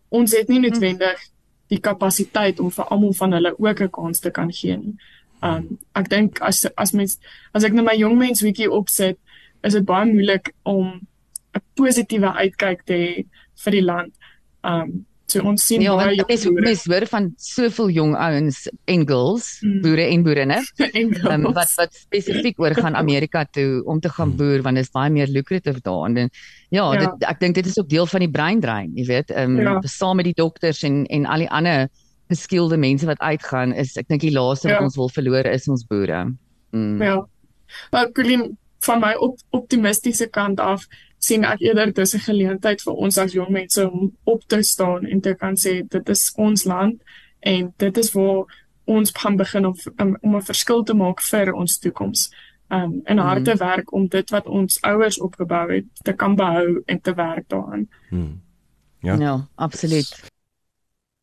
ons 0.10 0.36
het 0.38 0.47
nie 0.47 0.60
noodwendig 0.60 1.19
die 1.67 1.80
kapasiteit 1.80 2.60
om 2.60 2.71
vir 2.71 2.86
almal 2.86 3.13
van 3.17 3.34
hulle 3.34 3.56
ook 3.58 3.82
'n 3.82 3.89
kans 3.89 4.19
te 4.19 4.30
kan 4.30 4.52
gee 4.54 4.78
nie. 4.78 4.95
Um 5.41 5.80
ek 5.93 6.10
dink 6.10 6.39
as 6.41 6.65
as 6.76 6.91
mens 6.91 7.19
as 7.52 7.63
ek 7.63 7.73
nou 7.73 7.84
my 7.84 7.95
jong 7.95 8.17
mens 8.17 8.41
weetie 8.41 8.71
opsit, 8.71 9.17
is 9.63 9.73
dit 9.73 9.86
baie 9.86 10.06
moeilik 10.12 10.54
om 10.63 11.02
'n 11.56 11.62
positiewe 11.76 12.34
uitkyk 12.34 12.86
te 12.86 12.93
hê 12.93 13.26
vir 13.63 13.71
die 13.71 13.82
land. 13.84 14.13
Um 14.63 15.06
so 15.28 15.41
ons 15.41 15.63
sien 15.65 15.82
Ja, 15.82 15.95
baie 15.95 16.23
mens 16.28 16.43
boere 16.45 16.62
mens 16.62 16.84
hoor 16.86 17.06
van 17.08 17.34
soveel 17.38 17.89
jong 17.89 18.15
ouens 18.15 18.67
en 18.86 19.08
girls, 19.08 19.60
Mm. 19.63 19.82
boere 19.82 20.02
en 20.12 20.23
boerinne, 20.23 20.60
um, 21.32 21.41
wat 21.54 21.73
wat 21.78 21.93
spesifiek 21.93 22.60
oor 22.60 22.76
gaan 22.76 22.95
Amerika 22.95 23.45
toe 23.45 23.82
om 23.86 23.99
te 23.99 24.10
gaan 24.10 24.36
boer 24.36 24.62
want 24.62 24.76
dit 24.76 24.84
is 24.86 24.91
baie 24.91 25.10
meer 25.10 25.28
lucrative 25.28 25.82
daar 25.82 26.06
en 26.06 26.13
dan 26.13 26.30
ja, 26.69 26.93
Ja. 26.93 26.99
dit 26.99 27.23
ek 27.30 27.39
dink 27.39 27.56
dit 27.56 27.65
is 27.65 27.80
ook 27.80 27.89
deel 27.89 28.06
van 28.06 28.19
die 28.19 28.30
breindrein, 28.30 28.91
jy 28.95 29.06
weet, 29.06 29.32
ehm 29.32 29.58
Ja. 29.60 29.76
um, 29.76 29.82
saam 29.84 30.15
met 30.17 30.26
die 30.26 30.34
dokters 30.38 30.84
en 30.84 31.06
en 31.06 31.26
al 31.26 31.39
die 31.39 31.49
ander 31.49 31.88
geskilde 32.30 32.78
mense 32.78 33.06
wat 33.06 33.19
uitgaan 33.19 33.73
is 33.73 33.97
ek 33.97 34.08
dink 34.08 34.21
die 34.21 34.32
laaste 34.32 34.67
wat 34.69 34.78
Ja. 34.80 34.84
ons 34.84 34.95
wil 34.95 35.10
verloor 35.10 35.45
is 35.45 35.67
ons 35.67 35.86
boere. 35.88 36.36
Mm. 36.71 37.02
Ja. 37.02 37.26
Maar 37.91 38.12
Colleen, 38.12 38.58
van 38.84 39.00
my 39.00 39.13
op 39.13 39.39
optimistiese 39.50 40.28
kant 40.28 40.60
af 40.60 40.88
sien 41.24 41.46
ek 41.48 41.62
eerder 41.62 41.93
dis 41.93 42.15
'n 42.15 42.26
geleentheid 42.28 42.82
vir 42.82 42.93
ons 42.93 43.17
as 43.17 43.34
jong 43.34 43.50
mense 43.50 43.89
om 43.89 44.12
op 44.24 44.41
te 44.48 44.62
staan 44.62 45.06
en 45.06 45.22
te 45.22 45.34
kan 45.36 45.56
sê 45.56 45.88
dit 45.88 46.10
is 46.10 46.32
ons 46.36 46.63
land 46.63 47.02
en 47.39 47.74
dit 47.78 47.98
is 47.98 48.12
waar 48.12 48.46
ons 48.86 49.12
gaan 49.12 49.36
begin 49.36 49.65
om 49.65 49.76
om, 49.98 50.17
om 50.22 50.36
'n 50.36 50.41
verskil 50.41 50.84
te 50.84 50.93
maak 50.93 51.22
vir 51.22 51.54
ons 51.54 51.80
toekoms. 51.80 52.32
Um 52.69 53.02
en 53.04 53.17
harde 53.17 53.56
werk 53.56 53.93
om 53.93 54.08
dit 54.08 54.30
wat 54.30 54.48
ons 54.48 54.82
ouers 54.82 55.19
opgebou 55.19 55.72
het 55.72 55.86
te 56.04 56.13
kan 56.13 56.36
behou 56.36 56.82
en 56.86 57.02
te 57.02 57.13
werk 57.13 57.50
daaraan. 57.50 57.88
Hmm. 58.10 58.41
Ja, 59.00 59.15
ja 59.15 59.48
absoluut. 59.56 60.33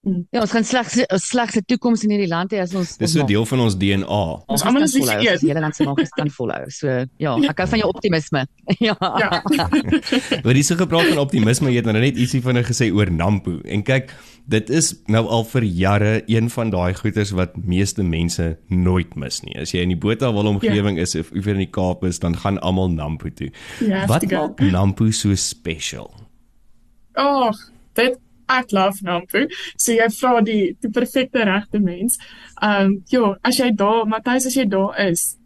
Mm. 0.00 0.22
Ja, 0.32 0.40
ons 0.40 0.52
gaan 0.54 0.64
slegs 0.64 0.94
'n 0.96 1.18
slegse 1.20 1.60
toekoms 1.68 2.02
in 2.04 2.10
hierdie 2.14 2.28
land 2.28 2.52
hê 2.52 2.60
as 2.62 2.72
ons 2.74 2.96
Dis 2.96 3.12
so 3.12 3.24
deel 3.26 3.44
van 3.44 3.60
ons 3.60 3.74
DNA. 3.76 4.22
Ons 4.48 4.62
almal 4.64 4.86
is 4.86 4.94
volhou, 4.96 5.18
die 5.20 5.48
hele 5.48 5.60
land 5.60 5.76
se 5.76 5.84
maak 5.84 6.00
kan 6.16 6.30
volhou. 6.30 6.70
So 6.72 7.04
ja, 7.20 7.34
ek 7.36 7.58
hou 7.60 7.66
van 7.68 7.78
jou 7.82 7.88
optimisme. 7.88 8.46
ja. 8.88 8.96
Ja. 9.20 9.42
Wat 10.46 10.54
dis 10.56 10.66
so 10.72 10.76
gepraat 10.80 11.10
van 11.12 11.20
optimisme, 11.20 11.68
jy 11.68 11.82
het 11.82 11.84
nou 11.84 12.00
net 12.00 12.16
ietsie 12.16 12.40
vinnig 12.40 12.70
gesê 12.72 12.88
oor 12.88 13.12
Nampo. 13.12 13.58
En 13.68 13.82
kyk, 13.84 14.14
dit 14.48 14.70
is 14.70 14.94
nou 15.06 15.26
al 15.28 15.44
vir 15.44 15.68
jare 15.68 16.22
een 16.26 16.48
van 16.48 16.70
daai 16.70 16.94
goeters 16.94 17.34
wat 17.36 17.60
meeste 17.60 18.02
mense 18.02 18.56
nooit 18.68 19.12
mis 19.16 19.42
nie. 19.44 19.58
As 19.60 19.74
jy 19.76 19.84
in 19.84 19.92
die 19.92 20.00
Botawil 20.00 20.48
omgewing 20.48 20.96
is 20.98 21.14
of 21.14 21.28
of 21.30 21.46
in 21.46 21.60
die 21.60 21.68
Kaap 21.68 22.04
is, 22.08 22.18
dan 22.18 22.38
gaan 22.40 22.56
almal 22.64 22.88
Nampo 22.88 23.28
toe. 23.28 23.52
Ja, 23.84 24.06
Wat 24.06 24.24
maak 24.24 24.64
Nampo 24.64 25.10
so 25.10 25.34
special? 25.34 26.08
Ag, 27.12 27.56
dit 27.92 28.16
ek 28.58 28.72
love 28.72 29.02
Nampo. 29.02 29.46
So 29.76 29.92
jy 29.92 30.08
vra 30.20 30.40
die 30.44 30.76
die 30.80 30.90
perfekte 30.90 31.44
regte 31.44 31.80
mens. 31.80 32.18
Ehm 32.62 32.86
um, 32.86 33.02
ja, 33.10 33.34
as 33.44 33.58
jy 33.58 33.70
daar, 33.76 34.06
Matthys, 34.06 34.46
as 34.46 34.56
jy 34.56 34.64
daar 34.68 34.98
is, 35.08 35.36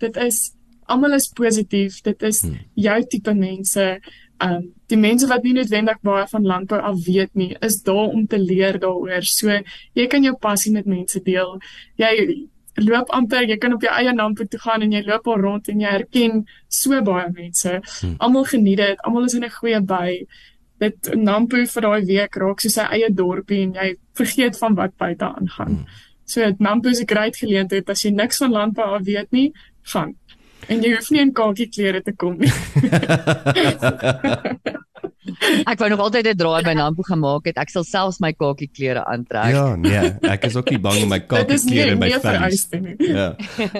dit 0.00 0.16
is 0.16 0.52
almal 0.86 1.14
is 1.14 1.28
positief. 1.28 2.02
Dit 2.02 2.22
is 2.22 2.42
Hmm. 2.42 2.58
jou 2.74 3.02
tipe 3.10 3.34
mense. 3.34 4.00
Ehm 4.42 4.54
um, 4.56 4.72
die 4.88 4.96
mense 4.98 5.26
wat 5.28 5.42
nie 5.44 5.52
noodwendig 5.54 6.00
baie 6.02 6.26
van 6.26 6.42
landbou 6.44 6.80
af 6.80 6.96
weet 7.06 7.30
nie, 7.34 7.56
is 7.62 7.82
daar 7.82 8.08
om 8.12 8.26
te 8.26 8.38
leer 8.38 8.78
daaroor. 8.78 9.22
So 9.24 9.48
jy 9.94 10.06
kan 10.08 10.22
jou 10.22 10.34
passie 10.36 10.72
met 10.72 10.86
mense 10.86 11.20
deel. 11.22 11.60
Jy 11.96 12.48
loop 12.76 13.10
amper, 13.10 13.42
jy 13.48 13.56
kan 13.58 13.72
op 13.74 13.82
jou 13.82 13.92
eie 13.92 14.12
Nampo 14.12 14.44
toe 14.44 14.58
gaan 14.60 14.82
en 14.82 14.92
jy 14.92 15.02
loop 15.06 15.26
al 15.28 15.40
rond 15.40 15.68
en 15.68 15.80
jy 15.80 15.88
herken 15.90 16.46
so 16.68 17.00
baie 17.02 17.28
mense. 17.32 17.80
Hmm. 18.00 18.16
Almal 18.18 18.44
geniet 18.44 18.76
dit. 18.78 18.98
Almal 19.04 19.24
is 19.24 19.34
in 19.34 19.44
'n 19.44 19.50
goeie 19.50 19.80
by 19.80 20.26
dit 20.82 21.12
Nampo 21.14 21.60
vir 21.74 21.86
daai 21.86 22.02
week 22.08 22.38
raak 22.42 22.62
soos 22.62 22.78
sy 22.78 22.86
eie 22.96 23.10
dorpie 23.22 23.62
en 23.66 23.76
jy 23.78 23.88
vergeet 24.18 24.58
van 24.58 24.78
wat 24.78 24.96
buite 24.98 25.28
aangaan. 25.28 25.82
Hmm. 25.82 26.00
So 26.24 26.52
Nampo 26.58 26.88
is 26.88 27.00
'n 27.00 27.06
great 27.06 27.36
geleentheid 27.36 27.90
as 27.90 28.04
jy 28.04 28.10
niks 28.10 28.38
van 28.38 28.50
landbou 28.50 28.88
af 28.96 29.04
weet 29.04 29.32
nie, 29.32 29.52
gaan. 29.82 30.14
En 30.68 30.82
jy 30.82 30.94
hoef 30.94 31.10
nie 31.10 31.20
in 31.20 31.32
kakie 31.32 31.68
klere 31.68 32.02
te 32.02 32.12
kom 32.12 32.38
nie. 32.38 32.52
Ek 35.70 35.78
wou 35.78 35.88
nog 35.90 36.00
altyd 36.02 36.26
'n 36.32 36.36
draai 36.36 36.62
by 36.66 36.74
Nampo 36.74 37.02
gemaak 37.06 37.46
het. 37.46 37.56
Ek 37.56 37.70
sal 37.70 37.84
selfs 37.84 38.18
my 38.20 38.32
kakie 38.32 38.70
klere 38.72 39.04
aantrek. 39.04 39.54
Ja, 39.54 39.76
nee, 39.76 40.12
ek 40.22 40.44
is 40.44 40.56
ook 40.56 40.70
nie 40.70 40.78
bang 40.78 41.02
om 41.02 41.08
my 41.08 41.20
kakie 41.32 41.58
klere 41.66 41.92
in 41.92 41.98
my 41.98 42.10
nie. 42.80 42.96
Ja. 43.08 43.34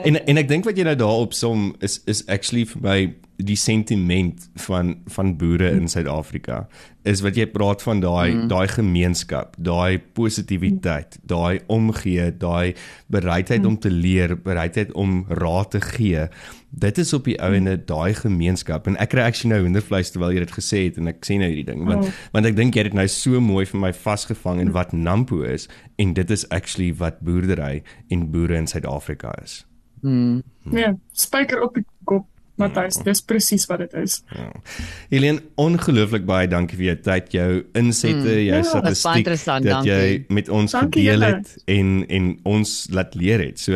En 0.04 0.24
en 0.26 0.36
ek 0.36 0.48
dink 0.48 0.64
wat 0.64 0.76
jy 0.76 0.84
nou 0.84 0.96
daarop 0.96 1.34
som 1.34 1.74
is 1.80 2.00
is 2.06 2.26
actually 2.26 2.64
vir 2.64 2.82
my 2.82 3.14
die 3.42 3.56
sentiment 3.56 4.48
van 4.66 4.96
van 5.10 5.36
boere 5.36 5.70
in 5.70 5.88
Suid-Afrika 5.88 6.66
is 7.08 7.22
wat 7.24 7.36
jy 7.38 7.48
praat 7.50 7.82
van 7.82 8.00
daai 8.02 8.30
mm. 8.30 8.48
daai 8.50 8.68
gemeenskap, 8.70 9.56
daai 9.58 9.98
positiwiteit, 10.14 11.18
daai 11.26 11.60
omgee, 11.66 12.30
daai 12.38 12.74
bereidheid 13.10 13.62
mm. 13.62 13.68
om 13.68 13.78
te 13.78 13.90
leer, 13.90 14.36
bereidheid 14.38 14.92
om 14.94 15.24
raad 15.28 15.72
te 15.74 15.80
gee. 15.82 16.28
Dit 16.74 16.98
is 16.98 17.12
op 17.12 17.26
die 17.28 17.36
ouene 17.42 17.76
daai 17.84 18.14
gemeenskap 18.16 18.86
en 18.88 18.96
ek 18.96 19.10
kry 19.12 19.26
actually 19.28 19.52
nou 19.52 19.66
hoendervleis 19.66 20.10
terwyl 20.10 20.32
jy 20.32 20.40
dit 20.40 20.54
gesê 20.56 20.78
het 20.86 20.96
en 20.96 21.10
ek 21.10 21.20
sê 21.28 21.36
nou 21.36 21.50
hierdie 21.50 21.66
ding 21.68 21.84
want 21.84 22.06
Oh. 22.08 22.14
want 22.32 22.48
ek 22.48 22.56
dink 22.56 22.74
jy 22.74 22.80
het 22.86 22.92
dit 22.92 22.96
nou 22.96 23.04
so 23.12 23.40
mooi 23.44 23.66
vir 23.68 23.80
my 23.82 23.92
vasgevang 23.92 24.60
in 24.60 24.72
wat 24.72 24.94
Nampo 24.96 25.42
is 25.44 25.68
en 26.00 26.14
dit 26.16 26.30
is 26.30 26.46
actually 26.48 26.88
wat 26.96 27.20
boerdery 27.20 27.82
en 28.08 28.30
boere 28.32 28.56
in 28.56 28.66
Suid-Afrika 28.66 29.34
is. 29.42 29.66
Mm. 30.00 30.40
Nee, 30.64 30.94
spyker 31.12 31.60
op 31.62 31.74
die 31.76 31.84
kop, 32.08 32.24
Matthys, 32.60 32.96
dis 33.02 33.20
presies 33.22 33.64
wat 33.66 33.78
dit 33.78 33.92
is. 33.94 34.22
Ja. 34.36 34.50
Helene, 35.10 35.40
ongelooflik 35.56 36.24
baie 36.28 36.46
dankie 36.48 36.76
vir 36.76 36.84
jou 36.90 36.96
tyd, 37.02 37.32
jou 37.32 37.62
insette, 37.74 38.34
jou 38.44 38.44
Ja, 38.44 38.60
dis 38.60 38.68
statistiek 38.68 39.24
dat 39.24 39.62
jy 39.64 39.68
dankie. 39.68 40.24
met 40.28 40.48
ons 40.48 40.72
Dankie 40.72 41.02
gedeel 41.02 41.20
julle. 41.20 41.34
het 41.34 41.62
en 41.66 42.06
en 42.08 42.38
ons 42.44 42.86
laat 42.90 43.14
leer 43.14 43.40
het. 43.40 43.58
So, 43.60 43.72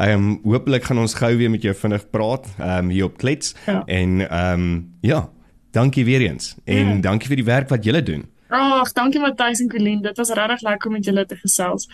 ehm 0.00 0.10
um, 0.10 0.40
hopelik 0.44 0.84
gaan 0.84 0.98
ons 0.98 1.14
gou 1.14 1.36
weer 1.36 1.50
met 1.50 1.62
jou 1.62 1.74
vinnig 1.74 2.10
praat, 2.10 2.46
ehm 2.58 2.78
um, 2.84 2.90
hier 2.90 3.04
op 3.04 3.16
Klets 3.18 3.54
Ja. 3.66 3.82
en 3.86 4.20
ehm 4.28 4.52
um, 4.60 4.94
ja, 5.02 5.28
dankie 5.72 6.04
weer 6.04 6.20
eens 6.20 6.54
en 6.64 6.86
Ja. 6.94 7.00
dankie 7.00 7.28
vir 7.28 7.36
die 7.36 7.44
werk 7.44 7.68
wat 7.68 7.84
julle 7.84 8.02
doen. 8.02 8.24
Ag, 8.48 8.92
dankie 8.92 9.20
Matthys 9.20 9.60
en 9.60 9.68
Colleen. 9.68 10.02
Dit 10.02 10.16
was 10.16 10.30
regtig 10.30 10.60
lekker 10.62 10.86
om 10.88 10.92
met 10.92 11.04
julle 11.04 11.26
te 11.26 11.36
gesels. 11.36 11.88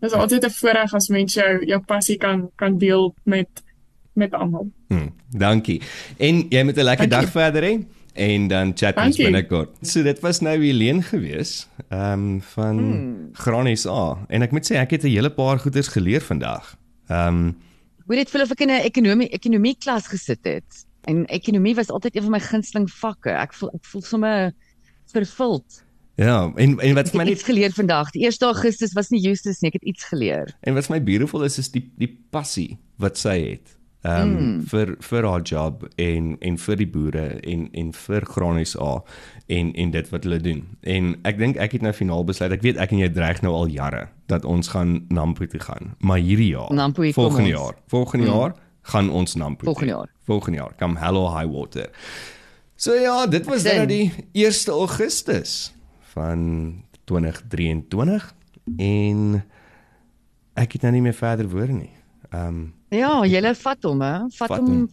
Dit 0.00 0.10
is 0.10 0.16
altyd 0.16 0.44
'n 0.44 0.50
voorreg 0.50 0.94
as 0.94 1.08
mense 1.08 1.40
jou 1.40 1.64
jou 1.66 1.80
passie 1.80 2.16
kan 2.16 2.50
kan 2.56 2.78
deel 2.78 3.14
met 3.24 3.48
met 4.16 4.34
almal. 4.34 4.70
Hm, 4.88 5.08
dankie. 5.30 5.80
En 6.16 6.46
jy 6.48 6.62
moet 6.62 6.76
'n 6.76 6.82
lekker 6.82 7.08
Dankie. 7.08 7.30
dag 7.30 7.30
verder 7.30 7.62
hê 7.62 7.86
en 8.16 8.48
dan 8.48 8.72
chat 8.74 8.96
ons 8.96 9.16
binnekort. 9.16 9.76
So 9.80 10.02
dit 10.02 10.20
was 10.20 10.40
nou 10.40 10.56
Helene 10.56 11.02
gewees, 11.02 11.68
ehm 11.88 12.12
um, 12.12 12.42
van 12.54 12.78
hmm. 12.78 13.28
Granies 13.32 13.86
A 13.86 14.24
en 14.28 14.42
ek 14.42 14.50
moet 14.56 14.66
sê 14.66 14.80
ek 14.80 14.90
het 14.96 15.04
'n 15.04 15.12
hele 15.12 15.30
paar 15.30 15.58
goeders 15.58 15.88
geleer 15.88 16.20
vandag. 16.20 16.76
Ehm 17.08 17.28
um, 17.28 17.56
Hoe 18.06 18.14
dit 18.14 18.30
voel 18.30 18.42
of 18.42 18.50
ek 18.50 18.60
in 18.60 18.70
'n 18.70 18.84
ekonomie 18.86 19.28
ekonomie 19.28 19.76
klas 19.78 20.06
gesit 20.06 20.44
het. 20.44 20.86
En 21.04 21.24
ekonomie 21.26 21.74
was 21.74 21.90
altyd 21.90 22.16
een 22.16 22.22
van 22.22 22.30
my 22.30 22.40
gunsteling 22.40 22.90
vakke. 22.90 23.30
Ek 23.30 23.54
voel 23.54 23.70
ek 23.74 23.84
voel 23.84 24.02
sommer 24.02 24.52
vervuld. 25.12 25.84
ja, 26.16 26.52
en 26.54 26.78
en 26.80 26.94
wat 26.94 27.08
vir 27.10 27.18
my 27.18 27.24
net 27.24 27.32
iets 27.32 27.42
geleer 27.42 27.72
vandag. 27.72 28.10
Die 28.10 28.24
1 28.24 28.40
Augustus 28.40 28.92
was 28.92 29.10
nie 29.10 29.20
Justus 29.20 29.60
nie, 29.60 29.68
ek 29.68 29.80
het 29.80 29.88
iets 29.94 30.04
geleer. 30.04 30.56
en 30.60 30.74
wat 30.74 30.86
vir 30.86 30.96
my 30.96 31.02
beautiful 31.04 31.44
is 31.44 31.58
is 31.58 31.70
die 31.70 31.92
die 31.98 32.18
passie 32.30 32.78
wat 32.96 33.18
sy 33.18 33.40
het. 33.50 33.76
Ehm 34.04 34.22
um, 34.22 34.34
mm. 34.34 34.60
vir 34.70 34.94
vir 35.00 35.26
haar 35.26 35.42
job 35.42 35.88
en 35.96 36.36
en 36.40 36.58
vir 36.58 36.76
die 36.76 36.86
boere 36.86 37.24
en 37.40 37.68
en 37.72 37.92
vir 37.92 38.26
Granies 38.26 38.76
A 38.78 39.02
en 39.46 39.72
en 39.74 39.90
dit 39.90 40.10
wat 40.12 40.24
hulle 40.24 40.38
doen. 40.40 40.62
En 40.80 41.16
ek 41.22 41.38
dink 41.38 41.56
ek 41.56 41.72
het 41.72 41.82
nou 41.82 41.92
finaal 41.92 42.24
besluit. 42.24 42.52
Ek 42.52 42.62
weet 42.62 42.76
ek 42.76 42.92
en 42.92 43.02
jy 43.02 43.08
dreig 43.10 43.42
nou 43.42 43.54
al 43.54 43.66
jare 43.72 44.06
dat 44.30 44.44
ons 44.44 44.68
gaan 44.68 45.06
Nampo 45.08 45.46
toe 45.46 45.60
gaan. 45.60 45.96
Maar 45.98 46.18
hierdie 46.18 46.52
jaar, 46.52 46.70
Nampo, 46.74 47.02
hier 47.02 47.14
kom 47.14 47.24
volgende 47.24 47.50
jaar, 47.50 47.74
volgende 47.86 48.26
mm. 48.26 48.32
jaar 48.32 48.54
gaan 48.82 49.10
ons 49.10 49.34
Nampo. 49.34 49.64
Volgende 49.64 49.92
toe. 49.92 49.98
jaar. 49.98 50.14
volgende 50.24 50.58
jaar, 50.58 50.74
come 50.78 50.98
hell 50.98 51.16
or 51.16 51.32
high 51.38 51.50
water. 51.50 51.90
So 52.76 52.94
ja, 52.94 53.26
dit 53.26 53.46
was 53.46 53.62
dan 53.62 53.76
nou 53.76 53.86
die 53.86 54.12
1 54.32 54.68
Augustus 54.68 55.72
van 56.12 56.82
2023 57.04 58.34
en 58.76 59.44
ek 60.54 60.72
het 60.72 60.82
nou 60.82 60.92
nie 60.92 61.06
meer 61.08 61.16
verder 61.16 61.48
woorde 61.48 61.72
nie. 61.72 61.94
Ehm 62.30 62.46
um, 62.46 62.74
Ja, 62.94 63.24
julle 63.26 63.54
vat 63.54 63.82
hom, 63.84 64.00
hè. 64.00 64.14
Vat, 64.38 64.48
Vat 64.50 64.58
hom 64.60 64.68
hom. 64.70 64.88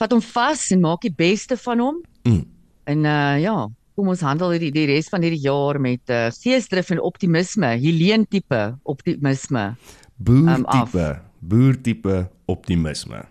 vat 0.00 0.12
hom 0.12 0.20
vas 0.34 0.70
en 0.74 0.80
maak 0.82 1.00
die 1.06 1.14
beste 1.14 1.56
van 1.56 1.78
hom. 1.78 2.00
Mm. 2.26 2.44
En 2.90 3.04
uh 3.06 3.36
ja, 3.40 3.54
kom 3.94 4.08
ons 4.10 4.20
handel 4.26 4.56
die 4.58 4.72
die 4.74 4.86
res 4.90 5.08
van 5.12 5.22
hierdie 5.22 5.44
jaar 5.44 5.78
met 5.80 6.10
uh 6.10 6.26
geesdrif 6.34 6.90
en 6.90 7.00
optimisme, 7.00 7.76
Helene 7.78 8.26
tipe 8.26 8.62
optimisme. 8.82 9.76
boertipe, 10.18 11.20
boertipe 11.40 12.28
optimisme. 12.46 13.22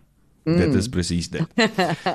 Mm. 0.43 0.57
Dit 0.57 0.73
is 0.73 0.89
presies 0.89 1.29
dit. 1.29 1.45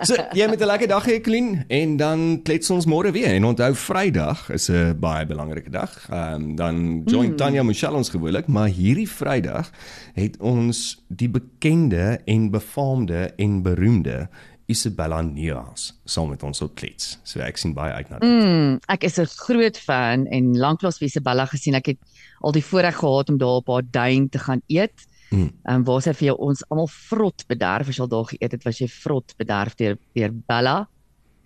so, 0.08 0.16
jy 0.36 0.48
met 0.48 0.60
'n 0.60 0.68
lekker 0.68 0.88
dag 0.88 1.06
hê, 1.08 1.20
Klein, 1.20 1.64
en 1.68 1.96
dan 1.96 2.40
klets 2.42 2.70
ons 2.70 2.84
môre 2.84 3.10
weer. 3.10 3.32
En 3.32 3.44
onthou 3.44 3.74
Vrydag 3.74 4.50
is 4.50 4.68
'n 4.68 4.96
baie 5.00 5.26
belangrike 5.26 5.70
dag. 5.70 6.08
Ehm 6.10 6.34
um, 6.34 6.54
dan 6.56 7.02
join 7.04 7.30
mm. 7.30 7.36
Tanya 7.36 7.62
Michelle 7.62 7.96
ons 7.96 8.08
gewoonlik, 8.08 8.46
maar 8.46 8.68
hierdie 8.68 9.08
Vrydag 9.08 9.70
het 10.12 10.36
ons 10.40 11.04
die 11.08 11.28
bekende 11.28 12.20
en 12.24 12.50
befaamde 12.50 13.32
en 13.36 13.62
beroemde 13.62 14.28
Isabella 14.68 15.22
Neas 15.22 15.94
saam 16.04 16.28
met 16.28 16.42
ons 16.42 16.60
op 16.60 16.74
klets. 16.76 17.16
So 17.24 17.40
ek 17.40 17.56
sien 17.56 17.72
baie 17.76 17.94
uit 17.96 18.10
na 18.10 18.18
dit. 18.20 18.28
Mm, 18.28 18.74
ek 18.92 19.06
is 19.08 19.16
'n 19.18 19.24
groot 19.48 19.78
fan 19.78 20.26
en 20.26 20.56
lanklaas 20.58 20.98
wie 21.00 21.08
Isabella 21.08 21.46
gesien. 21.46 21.74
Ek 21.74 21.86
het 21.86 21.98
al 22.40 22.52
die 22.52 22.64
voorreg 22.64 22.96
gehad 22.96 23.28
om 23.28 23.38
daar 23.38 23.64
op 23.64 23.68
haar 23.68 23.82
duin 23.90 24.28
te 24.28 24.38
gaan 24.38 24.60
eet. 24.66 25.08
Mm. 25.30 25.50
En 25.62 25.84
waar 25.84 26.02
sy 26.02 26.14
vir 26.16 26.30
jou 26.30 26.36
ons 26.48 26.62
almal 26.68 26.88
vrot 26.92 27.44
bederf 27.48 27.88
as 27.88 27.98
jy 27.98 28.04
al 28.04 28.12
daar 28.12 28.28
geëet 28.30 28.54
het, 28.56 28.64
was 28.64 28.78
jy 28.80 28.88
vrot 28.88 29.34
bederf 29.40 29.74
deur 29.80 29.98
deur 30.16 30.32
Bella. 30.48 30.78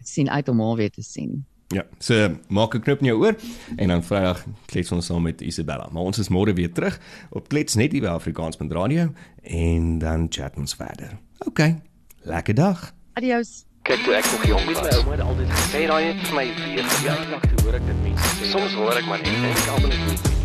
Ek 0.03 0.07
sien 0.07 0.31
uit 0.31 0.49
om 0.49 0.61
haar 0.61 0.77
weer 0.77 0.91
te 0.91 1.03
sien. 1.03 1.43
Ja, 1.73 1.87
so 1.99 2.37
maak 2.49 2.75
'n 2.75 2.81
knop 2.81 3.01
in 3.01 3.07
jou 3.07 3.19
oor 3.19 3.37
en 3.77 3.89
dan 3.89 4.03
Vrydag 4.03 4.45
klets 4.67 4.93
ons 4.93 5.07
saam 5.07 5.23
met 5.23 5.41
Isabella. 5.41 5.89
Maar 5.93 6.03
ons 6.03 6.19
is 6.19 6.29
môre 6.29 6.53
weer 6.53 6.73
terug 6.73 7.01
op 7.31 7.49
Klets 7.49 7.75
net 7.75 7.93
hier 7.93 8.03
by 8.03 8.09
Afrikaans.radio 8.09 9.13
en 9.43 9.99
dan 9.99 10.27
chat 10.31 10.57
ons 10.57 10.75
verder. 10.75 11.19
OK. 11.47 11.75
Lekker 12.23 12.55
dag. 12.55 12.95
Adios. 13.13 13.65
Kyk 13.83 14.05
toe 14.05 14.15
ek 14.15 14.25
nog 14.25 14.45
jong 14.47 14.65
was. 14.67 14.83
My 14.83 14.97
ouma 14.99 15.11
het 15.11 15.21
altyd 15.21 15.49
gesê 15.49 15.87
daai 15.87 16.05
het 16.05 16.27
vir 16.27 16.35
my 16.35 16.47
weer 16.55 16.85
verjaardag 16.85 17.41
toe 17.41 17.65
hoor 17.65 17.75
ek 17.75 17.87
dit 17.87 18.03
mense 18.03 18.37
sê. 18.37 18.53
Soms 18.53 18.75
hoor 18.75 18.95
ek 18.97 19.07
maar 19.07 19.19
net 19.19 19.35
en 19.35 19.51
ek 19.51 19.67
almal 19.75 19.91
nie 19.91 20.42